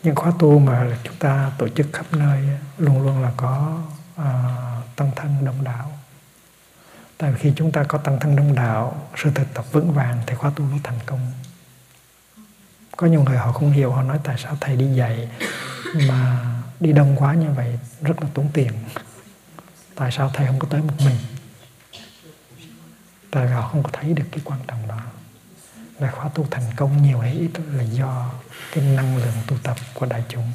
[0.03, 2.49] Những khóa tu mà chúng ta tổ chức khắp nơi
[2.79, 3.83] luôn luôn là có
[4.17, 4.35] ờ,
[4.79, 6.00] uh, tăng thân đông đảo.
[7.21, 10.23] Tại vì khi chúng ta có tăng thân đông đạo sự thực tập vững vàng
[10.27, 11.33] thì khóa tu nó thành công.
[12.97, 15.29] Có nhiều người họ không hiểu, họ nói tại sao thầy đi dạy
[16.09, 16.47] mà
[16.81, 18.73] đi đông quá như vậy rất là tốn tiền.
[19.95, 21.17] Tại sao thầy không có tới một mình?
[23.31, 25.01] Tại vì họ không có thấy được cái quan trọng đó.
[25.99, 28.31] Là khóa tu thành công nhiều hay ít là do
[28.73, 30.53] cái năng lượng tu tập của đại chúng.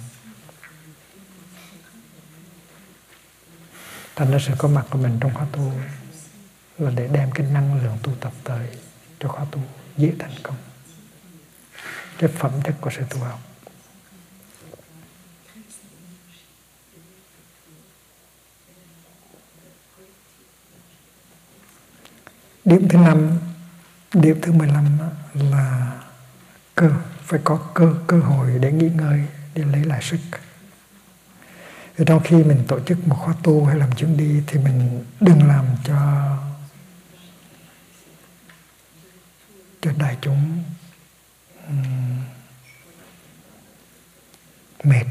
[4.15, 5.71] Thành ra sự có mặt của mình trong khóa tu
[6.77, 8.67] là để đem cái năng lượng tu tập tới
[9.19, 9.61] cho khóa tu
[9.97, 10.55] dễ thành công.
[12.17, 13.39] Cái phẩm chất của sự tu học.
[22.65, 23.37] Điểm thứ năm,
[24.13, 24.97] điểm thứ 15
[25.33, 25.91] là
[26.75, 26.89] cơ,
[27.21, 29.25] phải có cơ cơ hội để nghỉ ngơi,
[29.55, 30.17] để lấy lại sức.
[31.97, 35.05] Thì trong khi mình tổ chức một khóa tu hay làm chuyến đi thì mình
[35.19, 35.95] đừng làm cho
[39.85, 40.63] cho đại chúng
[41.67, 42.23] um,
[44.83, 45.05] mệt.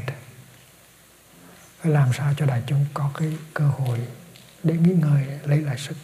[1.79, 3.99] Phải làm sao cho đại chúng có cái cơ hội
[4.63, 5.95] để nghỉ ngơi lấy lại sức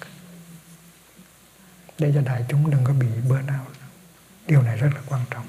[1.97, 3.71] để cho đại chúng đừng có bị burnout.
[4.47, 5.47] Điều này rất là quan trọng.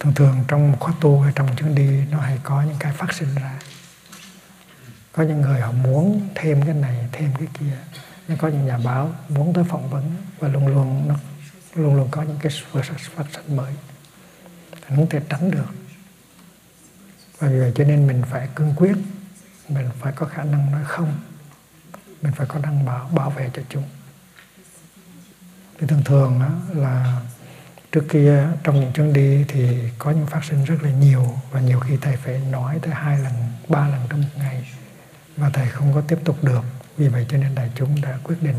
[0.00, 2.92] Thường thường trong một khóa tu hay trong chuyến đi nó hay có những cái
[2.92, 3.58] phát sinh ra.
[5.12, 7.78] Có những người họ muốn thêm cái này thêm cái kia
[8.28, 11.14] nhưng có những nhà báo muốn tới phỏng vấn và luôn luôn nó
[11.74, 12.52] luôn luôn có những cái
[13.14, 13.74] phát sinh mới.
[14.88, 15.68] Không thể tránh được.
[17.38, 18.96] Và vì vậy cho nên mình phải cương quyết.
[19.68, 21.14] Mình phải có khả năng nói không.
[22.22, 23.84] Mình phải có năng bảo bảo vệ cho chúng.
[25.78, 27.20] Thì thường thường đó là
[27.92, 31.60] trước kia trong những chuyến đi thì có những phát sinh rất là nhiều và
[31.60, 33.32] nhiều khi thầy phải nói tới hai lần,
[33.68, 34.68] ba lần trong một ngày
[35.36, 36.62] và thầy không có tiếp tục được
[36.96, 38.56] vì vậy cho nên đại chúng đã quyết định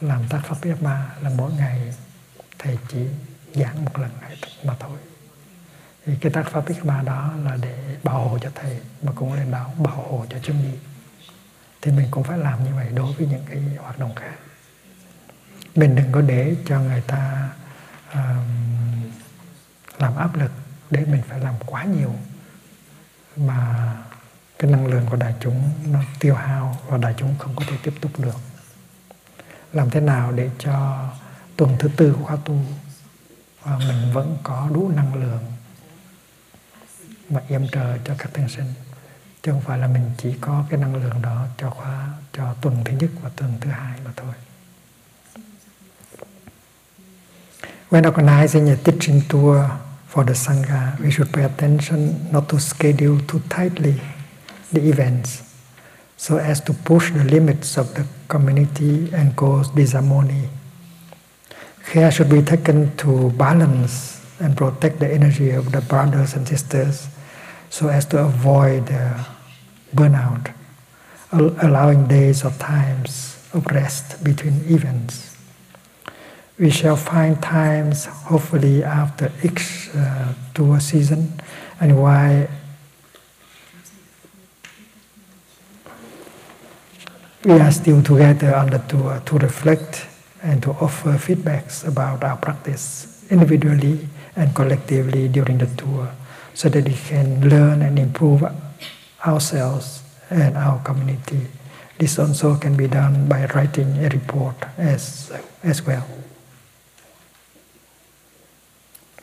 [0.00, 1.94] làm tác pháp F3 là mỗi ngày
[2.58, 3.06] thầy chỉ
[3.54, 4.10] giảng một lần
[4.64, 4.98] mà thôi.
[6.06, 9.44] Thì cái tác pháp F3 đó là để bảo hộ cho thầy mà cũng là
[9.44, 10.78] đạo bảo hộ cho chúng đi
[11.82, 14.34] thì mình cũng phải làm như vậy đối với những cái hoạt động khác.
[15.74, 17.50] Mình đừng có để cho người ta
[18.10, 18.16] uh,
[19.98, 20.50] làm áp lực
[20.90, 22.14] để mình phải làm quá nhiều
[23.36, 23.92] mà
[24.58, 27.76] cái năng lượng của đại chúng nó tiêu hao và đại chúng không có thể
[27.82, 28.36] tiếp tục được.
[29.72, 31.04] Làm thế nào để cho
[31.56, 32.60] tuần thứ tư của khóa tu
[33.62, 35.42] và mình vẫn có đủ năng lượng
[37.30, 38.72] mà yểm trợ cho các thiền sinh?
[39.42, 42.84] Chứ không phải là mình chỉ có cái năng lượng đó cho khóa cho tuần
[42.84, 44.34] thứ nhất và tuần thứ hai mà thôi.
[47.90, 49.60] When organizing a teaching tour
[50.12, 53.94] for the Sangha, we should pay attention not to schedule too tightly
[54.72, 55.42] the events
[56.16, 60.48] so as to push the limits of the community and cause disharmony.
[61.84, 67.08] Care should be taken to balance and protect the energy of the brothers and sisters
[67.70, 69.22] so as to avoid uh,
[69.94, 70.52] burnout,
[71.32, 75.36] allowing days or times of rest between events.
[76.58, 81.34] We shall find times, hopefully, after each uh, tour season,
[81.80, 82.48] and why
[87.46, 90.04] we are still together on the tour uh, to reflect
[90.42, 96.10] and to offer feedbacks about our practice individually and collectively during the tour
[96.54, 98.42] so that we can learn and improve
[99.24, 101.46] ourselves and our community.
[101.98, 106.02] This also can be done by writing a report as, uh, as well.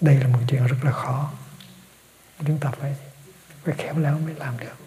[0.01, 1.31] Đây là một chuyện rất là khó.
[2.47, 2.95] Chúng ta phải
[3.63, 4.83] phải khéo léo mới làm được.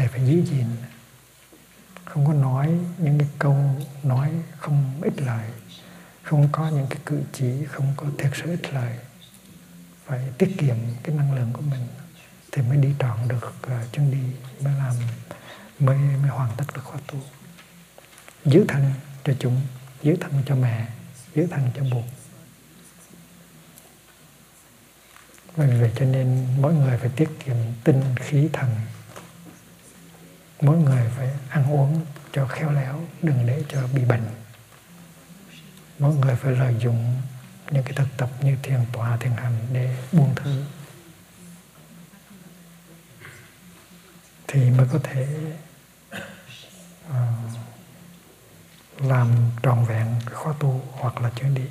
[0.00, 0.66] Thầy phải giữ gìn
[2.04, 3.56] không có nói những cái câu
[4.02, 5.50] nói không ích lợi
[6.22, 8.96] không có những cái cử chỉ không có thực sự ích lợi
[10.04, 11.86] phải tiết kiệm cái năng lượng của mình
[12.52, 14.18] thì mới đi trọn được à, uh, chân đi
[14.64, 14.94] mới làm
[15.78, 17.18] mới mới hoàn tất được khóa tu.
[18.44, 18.92] Giữ thân
[19.24, 19.60] cho chúng
[20.02, 20.88] giữ thân cho mẹ
[21.34, 22.04] giữ thân cho buộc
[25.56, 28.70] vì vậy cho nên mỗi người phải tiết kiệm tinh khí thần
[30.60, 32.00] mỗi người phải ăn uống
[32.32, 34.24] cho khéo léo đừng để cho bị bệnh.
[35.98, 37.22] Mỗi người phải lợi dụng
[37.70, 40.64] những cái thực tập như thiền tọa thiền hành để buông thư
[44.48, 45.26] thì mới có thể
[47.08, 47.14] uh,
[48.98, 49.28] làm
[49.62, 51.64] trọn vẹn khóa tu hoặc là chuyến đi.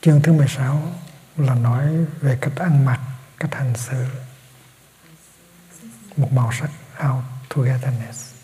[0.00, 0.82] Chương thứ 16
[1.36, 3.00] là nói về cách ăn mặc,
[3.38, 4.04] cách hành xử.
[6.16, 6.70] Một màu sắc
[7.08, 7.24] out
[7.54, 8.34] togetherness.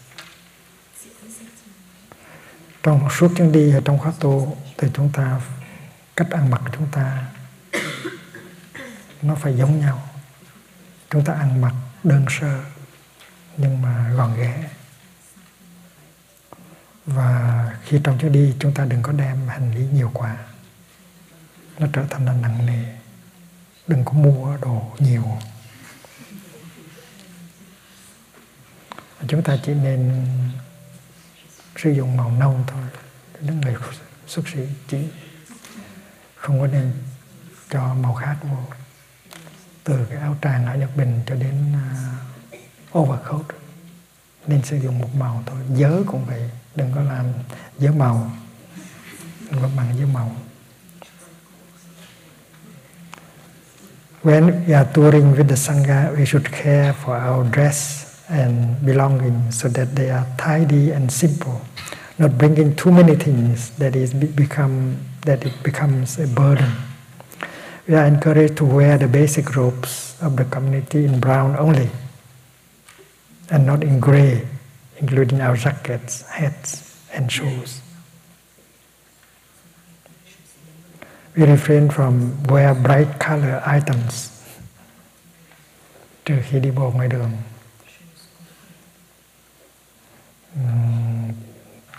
[2.82, 5.40] Trong suốt chuyến đi ở trong khóa tu thì chúng ta
[6.16, 7.26] cách ăn mặc của chúng ta
[9.22, 10.08] nó phải giống nhau.
[11.10, 12.60] Chúng ta ăn mặc đơn sơ
[13.56, 14.70] nhưng mà gọn ghẽ.
[17.06, 20.36] Và khi trong chuyến đi chúng ta đừng có đem hành lý nhiều quá
[21.80, 22.84] nó trở thành là nặng nề.
[23.86, 25.24] Đừng có mua đồ nhiều.
[29.28, 30.26] Chúng ta chỉ nên
[31.76, 32.82] sử dụng màu nâu thôi.
[33.40, 33.74] Những người
[34.26, 35.08] xuất sĩ chỉ
[36.36, 36.92] không có nên
[37.70, 38.58] cho màu khác vô.
[39.84, 41.74] Từ cái áo tràng ở Nhật Bình cho đến
[42.92, 43.46] uh, overcoat
[44.46, 45.58] nên sử dụng một màu thôi.
[45.74, 46.50] Giới cũng vậy.
[46.74, 47.26] Đừng có làm
[47.78, 48.32] giới màu.
[49.50, 50.36] Đừng có bằng giới màu.
[54.22, 59.58] When we are touring with the sangha we should care for our dress and belongings
[59.60, 61.60] so that they are tidy and simple
[62.18, 66.70] not bringing too many things that is become that it becomes a burden
[67.88, 71.90] we are encouraged to wear the basic robes of the community in brown only
[73.50, 74.46] and not in gray,
[74.98, 77.80] including our jackets, hats, and shoes.
[81.36, 84.40] We refrain from wear bright color items
[86.62, 87.30] đi bộ ngoài đường.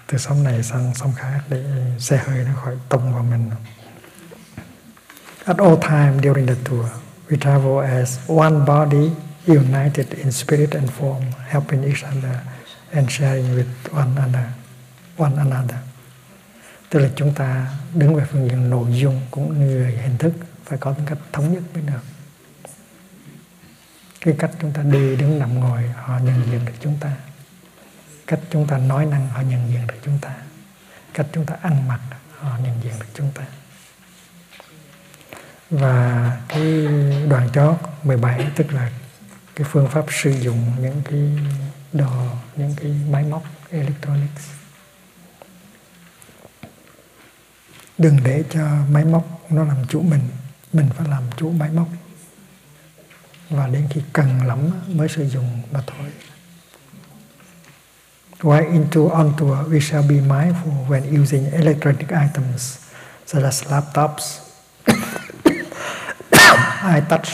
[0.07, 1.63] từ sóng này sang sóng khác để
[1.99, 3.51] xe hơi nó khỏi tung vào mình.
[5.45, 6.85] At all times during the tour,
[7.29, 9.11] we travel as one body,
[9.47, 12.39] united in spirit and form, helping each other
[12.91, 14.45] and sharing with one another.
[15.17, 15.90] One another.
[16.91, 20.34] Tức là chúng ta đứng về phương diện nội dung cũng như hình thức
[20.65, 22.01] phải có tính cách thống nhất mới được.
[24.22, 27.11] Cái cách chúng ta đi, đứng, nằm, ngồi họ nhận diện được chúng ta.
[28.27, 30.35] Cách chúng ta nói năng họ nhận diện được chúng ta.
[31.13, 31.99] Cách chúng ta ăn mặc
[32.39, 33.43] họ nhận diện được chúng ta
[35.72, 36.88] và cái
[37.30, 38.91] đoàn chót 17 tức là
[39.55, 41.30] cái phương pháp sử dụng những cái
[41.93, 42.11] đồ
[42.55, 44.60] những cái máy móc electronics
[48.01, 50.21] đừng để cho máy móc nó làm chủ mình.
[50.73, 51.87] Mình phải làm chủ máy móc.
[53.49, 56.07] Và đến khi cần lắm mới sử dụng mà thôi.
[58.41, 62.77] While into on tour, we shall be mindful when using electronic items
[63.25, 64.39] such as laptops,
[66.81, 67.29] iTouch, touch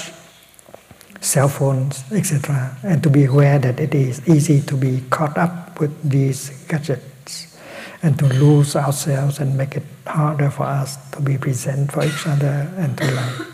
[1.22, 5.80] cell phones, etc., and to be aware that it is easy to be caught up
[5.80, 7.17] with these gadgets.
[8.02, 12.28] And to lose ourselves and make it harder for us to be present for each
[12.28, 13.48] other and to learn.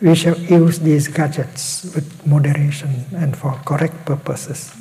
[0.00, 4.74] We shall use these gadgets with moderation and for correct purposes,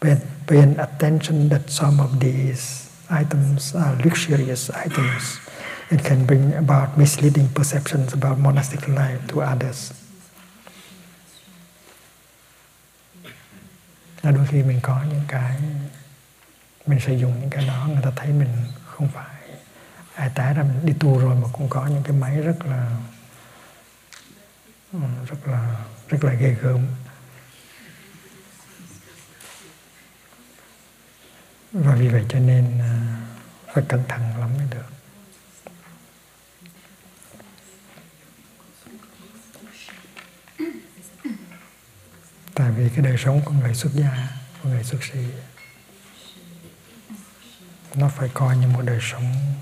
[0.00, 5.40] but paying attention that some of these items are luxurious items
[5.90, 9.92] it can bring about misleading perceptions about monastic life to others.
[14.22, 15.56] Là đôi khi mình có những cái
[16.86, 18.48] mình sử dụng những cái đó, người ta thấy mình
[18.84, 19.36] không phải
[20.14, 22.90] ai tá ra mình đi tu rồi mà cũng có những cái máy rất là
[24.92, 26.86] ừ, rất là rất là ghê gớm.
[31.72, 33.20] Và vì vậy cho nên à,
[33.74, 34.86] phải cẩn thận lắm mới được.
[42.54, 44.28] Tại vì cái đời sống của người xuất gia,
[44.62, 45.18] của người xuất sĩ
[47.96, 49.56] nó phải coi như một đời sống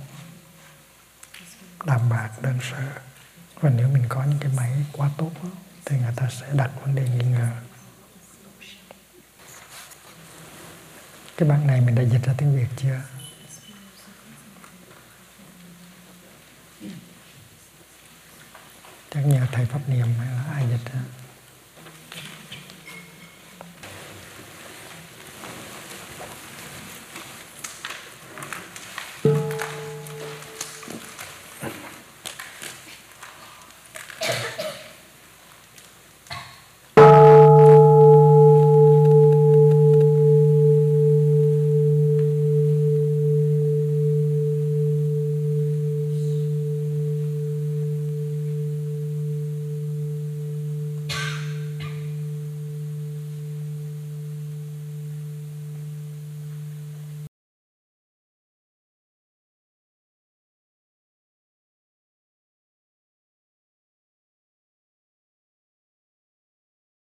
[1.85, 2.79] đạm bạc đơn sơ.
[3.61, 5.49] Và nếu mình có những cái máy quá tốt đó,
[5.85, 7.49] thì người ta sẽ đặt vấn đề nghi ngờ.
[11.37, 13.01] Cái bản này mình đã dịch ra tiếng việt chưa?
[19.11, 21.01] Chắc nhờ thầy pháp niệm hay là ai dịch ra?